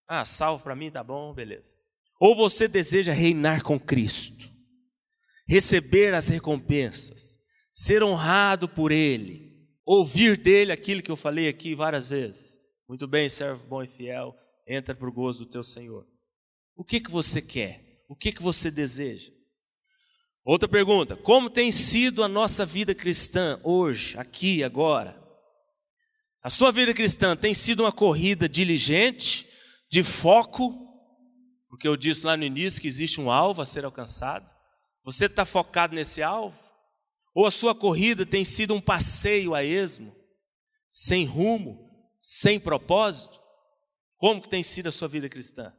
[0.07, 1.75] Ah, salvo para mim, tá bom, beleza.
[2.21, 4.49] Ou você deseja reinar com Cristo,
[5.49, 7.39] receber as recompensas,
[7.73, 9.54] ser honrado por Ele,
[9.85, 12.59] ouvir dele aquilo que eu falei aqui várias vezes.
[12.89, 14.35] Muito bem, servo bom e fiel,
[14.67, 16.07] entra para o gozo do teu Senhor.
[16.77, 18.03] O que que você quer?
[18.09, 19.33] O que, que você deseja?
[20.45, 25.23] Outra pergunta: como tem sido a nossa vida cristã hoje, aqui, agora?
[26.43, 29.49] A sua vida cristã tem sido uma corrida diligente,
[29.91, 30.87] de foco,
[31.71, 34.45] porque eu disse lá no início que existe um alvo a ser alcançado.
[35.05, 36.59] Você está focado nesse alvo?
[37.35, 40.15] Ou a sua corrida tem sido um passeio a esmo,
[40.89, 43.41] sem rumo, sem propósito?
[44.17, 45.73] Como que tem sido a sua vida cristã?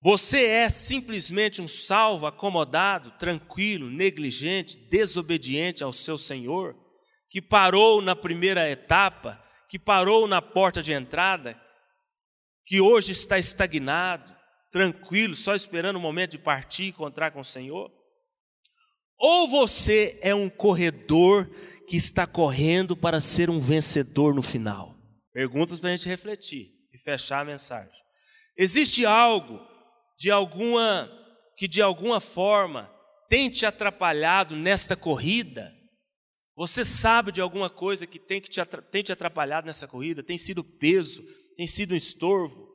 [0.00, 6.76] Você é simplesmente um salvo acomodado, tranquilo, negligente, desobediente ao seu Senhor,
[7.28, 11.60] que parou na primeira etapa, que parou na porta de entrada,
[12.64, 14.32] que hoje está estagnado,
[14.70, 17.97] tranquilo, só esperando o momento de partir e encontrar com o Senhor?
[19.18, 21.50] Ou você é um corredor
[21.88, 24.94] que está correndo para ser um vencedor no final?
[25.32, 27.92] Perguntas para a gente refletir e fechar a mensagem.
[28.56, 29.60] Existe algo
[30.18, 31.10] de alguma
[31.56, 32.88] que de alguma forma
[33.28, 35.72] tem te atrapalhado nesta corrida?
[36.56, 38.60] Você sabe de alguma coisa que tem, que te,
[38.90, 40.22] tem te atrapalhado nessa corrida?
[40.22, 41.22] Tem sido peso,
[41.56, 42.68] tem sido um estorvo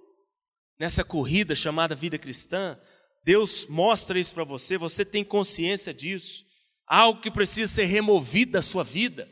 [0.80, 2.80] nessa corrida chamada vida cristã?
[3.24, 6.46] Deus mostra isso para você, você tem consciência disso.
[6.86, 9.30] Algo que precisa ser removido da sua vida,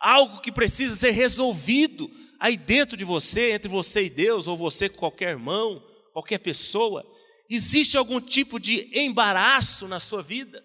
[0.00, 4.88] algo que precisa ser resolvido aí dentro de você, entre você e Deus, ou você
[4.88, 5.82] com qualquer irmão,
[6.12, 7.04] qualquer pessoa,
[7.48, 10.64] existe algum tipo de embaraço na sua vida?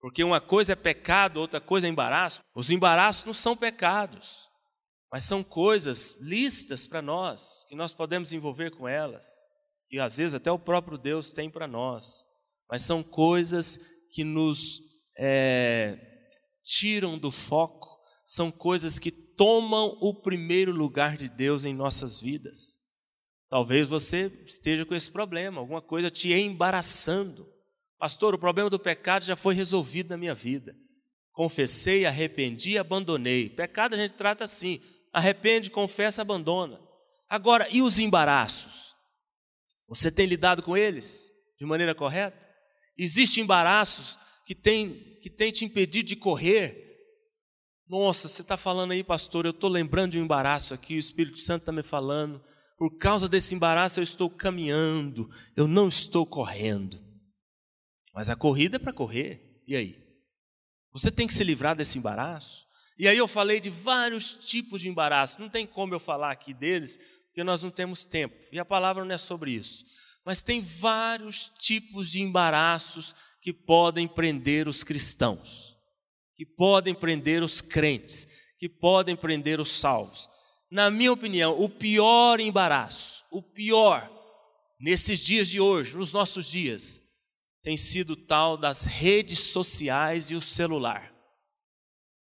[0.00, 2.40] Porque uma coisa é pecado, outra coisa é embaraço.
[2.54, 4.48] Os embaraços não são pecados,
[5.10, 9.46] mas são coisas listas para nós, que nós podemos envolver com elas,
[9.92, 12.26] que às vezes até o próprio Deus tem para nós,
[12.66, 13.78] mas são coisas
[14.10, 14.80] que nos
[15.18, 15.98] é,
[16.64, 22.78] tiram do foco, são coisas que tomam o primeiro lugar de Deus em nossas vidas.
[23.50, 27.46] Talvez você esteja com esse problema, alguma coisa te embaraçando.
[27.98, 30.74] Pastor, o problema do pecado já foi resolvido na minha vida.
[31.32, 33.50] Confessei, arrependi, abandonei.
[33.50, 34.80] Pecado a gente trata assim:
[35.12, 36.80] arrepende, confessa, abandona.
[37.28, 38.91] Agora, e os embaraços?
[39.92, 42.38] Você tem lidado com eles de maneira correta?
[42.96, 46.96] Existem embaraços que têm que tem te impedido de correr?
[47.86, 51.38] Nossa, você está falando aí, pastor, eu estou lembrando de um embaraço aqui, o Espírito
[51.38, 52.42] Santo está me falando.
[52.78, 56.98] Por causa desse embaraço eu estou caminhando, eu não estou correndo.
[58.14, 60.02] Mas a corrida é para correr, e aí?
[60.92, 62.66] Você tem que se livrar desse embaraço?
[62.98, 66.54] E aí eu falei de vários tipos de embaraço, não tem como eu falar aqui
[66.54, 66.98] deles,
[67.32, 69.86] porque nós não temos tempo, e a palavra não é sobre isso.
[70.22, 75.74] Mas tem vários tipos de embaraços que podem prender os cristãos,
[76.36, 80.28] que podem prender os crentes, que podem prender os salvos.
[80.70, 84.10] Na minha opinião, o pior embaraço, o pior
[84.78, 87.00] nesses dias de hoje, nos nossos dias,
[87.62, 91.10] tem sido tal das redes sociais e o celular.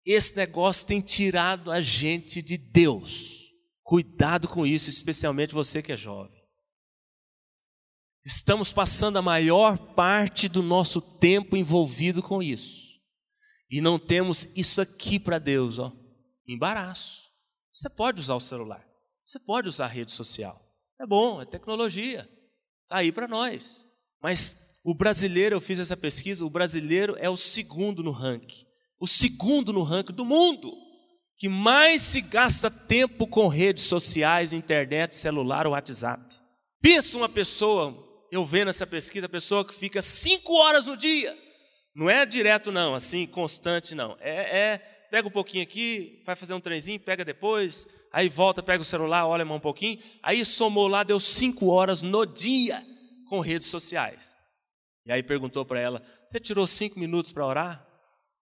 [0.06, 3.39] Esse negócio tem tirado a gente de Deus.
[3.90, 6.40] Cuidado com isso, especialmente você que é jovem.
[8.24, 13.00] Estamos passando a maior parte do nosso tempo envolvido com isso.
[13.68, 15.92] E não temos isso aqui para Deus, ó,
[16.46, 17.32] embaraço.
[17.74, 18.86] Você pode usar o celular,
[19.24, 20.56] você pode usar a rede social.
[21.00, 22.30] É bom, é tecnologia.
[22.84, 23.88] Está aí para nós.
[24.22, 28.70] Mas o brasileiro, eu fiz essa pesquisa, o brasileiro é o segundo no ranking
[29.00, 30.76] o segundo no ranking do mundo
[31.40, 36.22] que mais se gasta tempo com redes sociais, internet, celular ou WhatsApp.
[36.82, 37.96] Pensa uma pessoa,
[38.30, 41.34] eu vendo essa pesquisa, a pessoa que fica cinco horas no dia.
[41.96, 44.18] Não é direto, não, assim, constante, não.
[44.20, 44.78] É, é
[45.10, 49.26] pega um pouquinho aqui, vai fazer um trenzinho, pega depois, aí volta, pega o celular,
[49.26, 49.98] olha mais um pouquinho.
[50.22, 52.84] Aí somou lá, deu cinco horas no dia
[53.30, 54.36] com redes sociais.
[55.06, 57.86] E aí perguntou para ela: Você tirou cinco minutos para orar?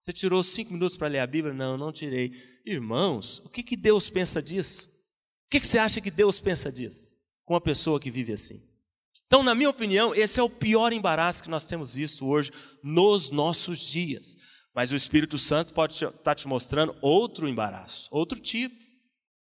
[0.01, 1.53] Você tirou cinco minutos para ler a Bíblia?
[1.53, 2.33] Não, não tirei.
[2.65, 4.87] Irmãos, o que, que Deus pensa disso?
[5.47, 7.17] O que, que você acha que Deus pensa disso?
[7.45, 8.59] Com uma pessoa que vive assim.
[9.25, 12.51] Então, na minha opinião, esse é o pior embaraço que nós temos visto hoje
[12.83, 14.37] nos nossos dias.
[14.73, 18.75] Mas o Espírito Santo pode estar tá te mostrando outro embaraço, outro tipo.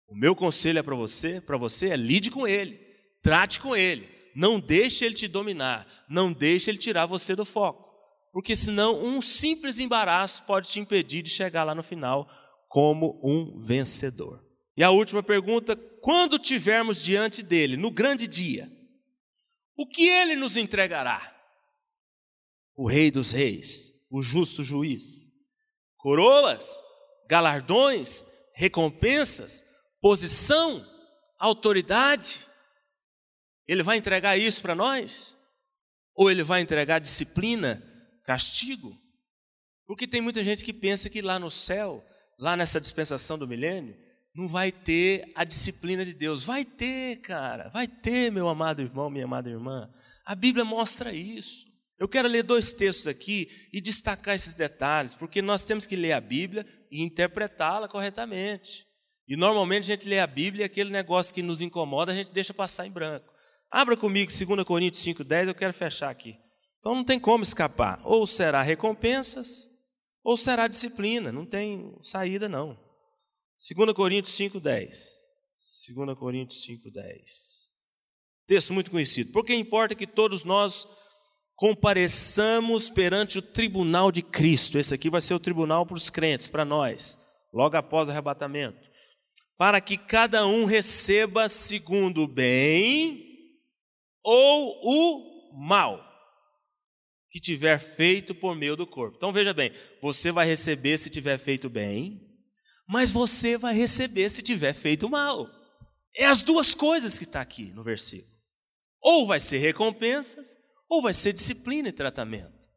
[0.08, 2.78] O meu conselho é para você, para você é lide com ele,
[3.22, 7.82] trate com ele, não deixe ele te dominar, não deixe ele tirar você do foco
[8.32, 12.28] porque senão um simples embaraço pode te impedir de chegar lá no final
[12.72, 14.42] como um vencedor.
[14.74, 18.66] E a última pergunta: quando tivermos diante dele, no grande dia,
[19.76, 21.30] o que ele nos entregará?
[22.74, 25.30] O Rei dos Reis, o justo juiz.
[25.98, 26.82] Coroas,
[27.28, 29.66] galardões, recompensas,
[30.00, 30.82] posição,
[31.38, 32.46] autoridade.
[33.68, 35.36] Ele vai entregar isso para nós?
[36.14, 37.82] Ou ele vai entregar disciplina,
[38.24, 38.98] castigo.
[39.86, 42.02] Porque tem muita gente que pensa que lá no céu,
[42.42, 43.96] lá nessa dispensação do milênio,
[44.34, 46.42] não vai ter a disciplina de Deus.
[46.42, 49.88] Vai ter, cara, vai ter, meu amado irmão, minha amada irmã.
[50.26, 51.64] A Bíblia mostra isso.
[52.00, 56.14] Eu quero ler dois textos aqui e destacar esses detalhes, porque nós temos que ler
[56.14, 58.88] a Bíblia e interpretá-la corretamente.
[59.28, 62.32] E normalmente a gente lê a Bíblia e aquele negócio que nos incomoda a gente
[62.32, 63.32] deixa passar em branco.
[63.70, 66.34] Abra comigo 2 Coríntios 5,10, eu quero fechar aqui.
[66.80, 68.00] Então não tem como escapar.
[68.02, 69.71] Ou será recompensas,
[70.24, 71.32] ou será disciplina.
[71.32, 72.78] Não tem saída, não.
[73.76, 74.90] 2 Coríntios 5,10.
[75.94, 77.72] 2 Coríntios 5,10.
[78.46, 79.32] Texto muito conhecido.
[79.32, 80.86] Porque importa que todos nós
[81.54, 84.78] compareçamos perante o tribunal de Cristo.
[84.78, 87.18] Esse aqui vai ser o tribunal para os crentes, para nós,
[87.52, 88.90] logo após o arrebatamento.
[89.56, 93.24] Para que cada um receba segundo o bem
[94.24, 96.12] ou o mal
[97.30, 99.16] que tiver feito por meio do corpo.
[99.16, 102.28] Então veja bem, você vai receber se tiver feito bem,
[102.88, 105.48] mas você vai receber se tiver feito mal.
[106.16, 108.32] É as duas coisas que está aqui no versículo.
[109.00, 112.68] Ou vai ser recompensas, ou vai ser disciplina e tratamento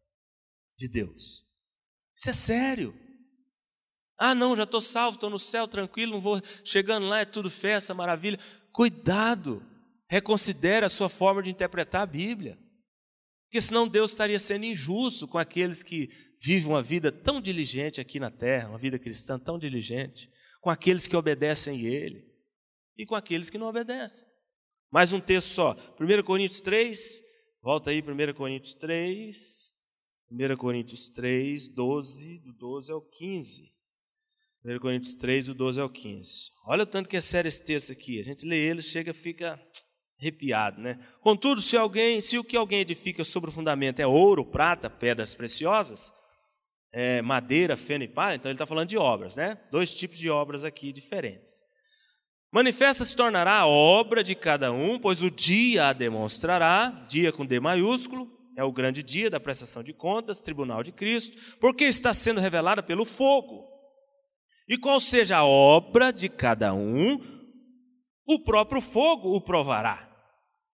[0.78, 1.44] de Deus.
[2.16, 2.96] Isso é sério.
[4.18, 7.50] Ah, não, já estou salvo, estou no céu, tranquilo, não vou chegando lá, é tudo
[7.50, 8.40] festa, maravilha.
[8.72, 9.66] Cuidado,
[10.08, 12.58] reconsidere a sua forma de interpretar a Bíblia.
[13.46, 16.10] Porque senão Deus estaria sendo injusto com aqueles que
[16.46, 20.30] vivem uma vida tão diligente aqui na terra, uma vida cristã tão diligente,
[20.62, 22.24] com aqueles que obedecem a Ele
[22.96, 24.28] e com aqueles que não obedecem.
[24.92, 27.22] Mais um texto só, 1 Coríntios 3,
[27.64, 29.74] volta aí, 1 Coríntios 3,
[30.32, 33.64] 1 Coríntios 3, 12, do 12 ao 15.
[34.64, 36.52] 1 Coríntios 3, do 12 ao 15.
[36.68, 38.20] Olha o tanto que é sério esse texto aqui.
[38.20, 39.60] A gente lê ele, chega, fica
[40.20, 41.00] arrepiado, né?
[41.22, 45.36] Contudo, se alguém, se o que alguém edifica sobre o fundamento é ouro, prata, pedras
[45.36, 46.25] preciosas,
[46.92, 49.58] é, madeira, feno e palha, então ele está falando de obras, né?
[49.72, 51.64] Dois tipos de obras aqui diferentes.
[52.52, 57.46] Manifesta se tornará a obra de cada um, pois o dia a demonstrará, dia com
[57.46, 62.14] D maiúsculo, é o grande dia da prestação de contas, tribunal de Cristo, porque está
[62.14, 63.68] sendo revelada pelo fogo.
[64.70, 67.20] E qual seja a obra de cada um,
[68.26, 70.10] o próprio fogo o provará.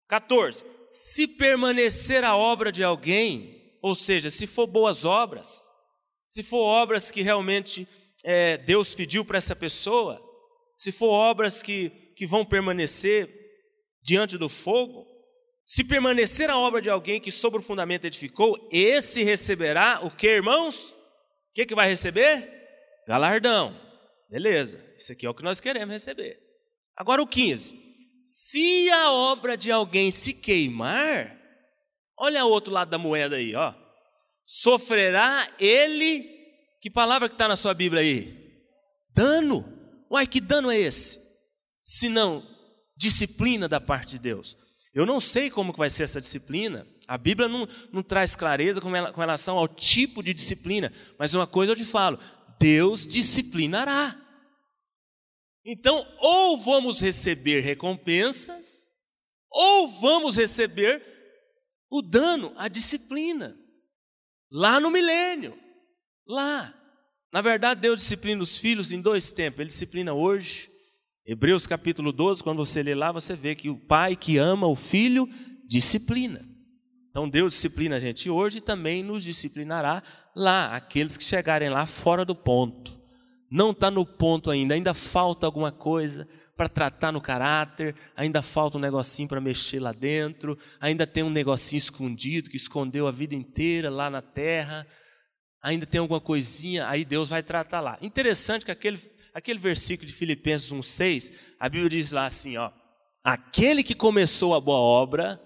[0.07, 0.63] 14.
[0.91, 5.70] Se permanecer a obra de alguém, ou seja, se for boas obras,
[6.31, 7.85] se for obras que realmente
[8.23, 10.17] é, Deus pediu para essa pessoa,
[10.77, 13.27] se for obras que, que vão permanecer
[14.01, 15.05] diante do fogo,
[15.65, 20.27] se permanecer a obra de alguém que sobre o fundamento edificou, esse receberá o que,
[20.27, 20.91] irmãos?
[20.91, 22.49] O que, que vai receber?
[23.05, 23.77] Galardão.
[24.29, 26.39] Beleza, isso aqui é o que nós queremos receber.
[26.95, 27.77] Agora o 15.
[28.23, 31.37] Se a obra de alguém se queimar,
[32.17, 33.80] olha o outro lado da moeda aí, ó.
[34.53, 36.27] Sofrerá ele,
[36.81, 38.51] que palavra que está na sua Bíblia aí?
[39.15, 39.63] Dano.
[40.11, 41.21] Uai, que dano é esse?
[41.81, 42.45] Se não
[42.97, 44.57] disciplina da parte de Deus.
[44.93, 46.85] Eu não sei como que vai ser essa disciplina.
[47.07, 50.91] A Bíblia não, não traz clareza com relação ao tipo de disciplina.
[51.17, 52.19] Mas uma coisa eu te falo:
[52.59, 54.19] Deus disciplinará.
[55.63, 58.89] Então, ou vamos receber recompensas,
[59.49, 61.01] ou vamos receber
[61.89, 63.60] o dano, a disciplina.
[64.51, 65.57] Lá no milênio.
[66.27, 66.73] Lá.
[67.31, 69.59] Na verdade, Deus disciplina os filhos em dois tempos.
[69.59, 70.69] Ele disciplina hoje.
[71.25, 74.75] Hebreus capítulo 12, quando você lê lá, você vê que o pai que ama o
[74.75, 75.29] filho
[75.67, 76.41] disciplina.
[77.09, 80.03] Então Deus disciplina a gente hoje e também nos disciplinará
[80.35, 82.99] lá, aqueles que chegarem lá fora do ponto.
[83.49, 88.77] Não está no ponto ainda, ainda falta alguma coisa para tratar no caráter, ainda falta
[88.77, 93.33] um negocinho para mexer lá dentro, ainda tem um negocinho escondido que escondeu a vida
[93.33, 94.85] inteira lá na terra
[95.61, 97.97] ainda tem alguma coisinha, aí Deus vai tratar lá.
[98.01, 98.99] Interessante que aquele,
[99.33, 102.71] aquele versículo de Filipenses 1,6, a Bíblia diz lá assim: ó,
[103.23, 105.39] aquele que começou a boa obra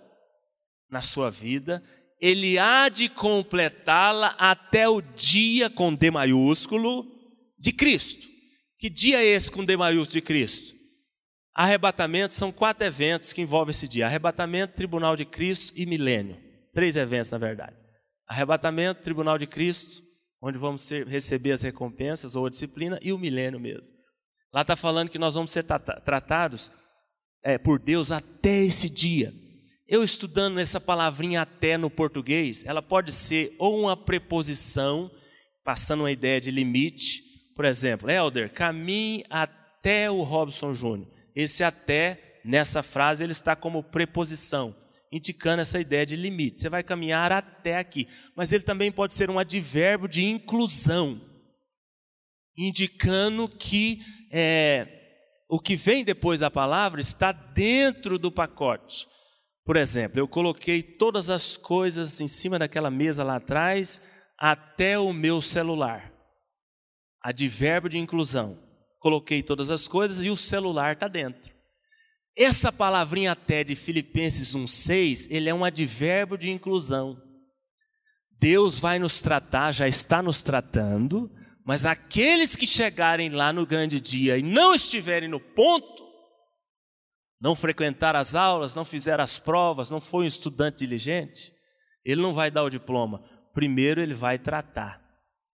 [0.89, 1.83] na sua vida,
[2.21, 7.05] ele há de completá-la até o dia com D maiúsculo
[7.59, 8.27] de Cristo.
[8.79, 10.74] Que dia é esse com D maiúsculo de Cristo?
[11.55, 16.37] Arrebatamento são quatro eventos que envolvem esse dia: arrebatamento, tribunal de Cristo e milênio.
[16.73, 17.73] Três eventos, na verdade.
[18.27, 20.03] Arrebatamento, tribunal de Cristo,
[20.41, 23.95] onde vamos ser, receber as recompensas ou a disciplina, e o milênio mesmo.
[24.53, 26.73] Lá está falando que nós vamos ser tratados
[27.41, 29.31] é, por Deus até esse dia.
[29.87, 35.09] Eu estudando essa palavrinha até no português, ela pode ser ou uma preposição,
[35.63, 37.21] passando uma ideia de limite.
[37.55, 41.14] Por exemplo, Elder, caminhe até o Robson Júnior.
[41.35, 44.73] Esse até, nessa frase, ele está como preposição
[45.11, 46.59] indicando essa ideia de limite.
[46.59, 48.05] Você vai caminhar até aqui.
[48.35, 51.21] Mas ele também pode ser um advérbio de inclusão,
[52.57, 54.87] indicando que é,
[55.49, 59.07] o que vem depois da palavra está dentro do pacote.
[59.63, 65.13] Por exemplo, eu coloquei todas as coisas em cima daquela mesa lá atrás, até o
[65.13, 66.11] meu celular.
[67.21, 68.59] Advérbio de inclusão.
[69.05, 71.53] Coloquei todas as coisas e o celular está dentro.
[72.35, 77.21] Essa palavrinha até de Filipenses 1,6, ele é um advérbio de inclusão.
[78.39, 81.29] Deus vai nos tratar, já está nos tratando,
[81.63, 86.03] mas aqueles que chegarem lá no grande dia e não estiverem no ponto,
[87.39, 91.53] não frequentar as aulas, não fizer as provas, não foi um estudante diligente,
[92.03, 93.23] ele não vai dar o diploma.
[93.53, 95.04] Primeiro ele vai tratar.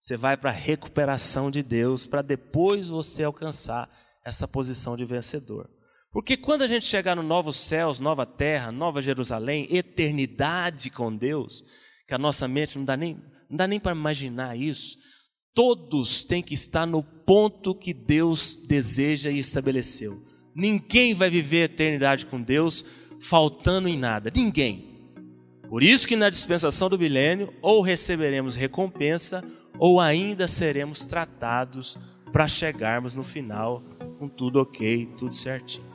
[0.02, 3.88] Você vai para a recuperação de Deus, para depois você alcançar
[4.26, 5.70] essa posição de vencedor.
[6.12, 11.64] Porque quando a gente chegar no novos céus, nova terra, nova Jerusalém, eternidade com Deus,
[12.08, 13.14] que a nossa mente não dá nem,
[13.48, 14.98] não dá nem para imaginar isso,
[15.54, 20.18] todos têm que estar no ponto que Deus deseja e estabeleceu.
[20.56, 22.84] Ninguém vai viver a eternidade com Deus
[23.22, 25.12] faltando em nada, ninguém.
[25.70, 29.42] Por isso que na dispensação do milênio, ou receberemos recompensa,
[29.78, 31.98] ou ainda seremos tratados
[32.32, 33.84] para chegarmos no final
[34.18, 35.92] com tudo ok, tudo certinho?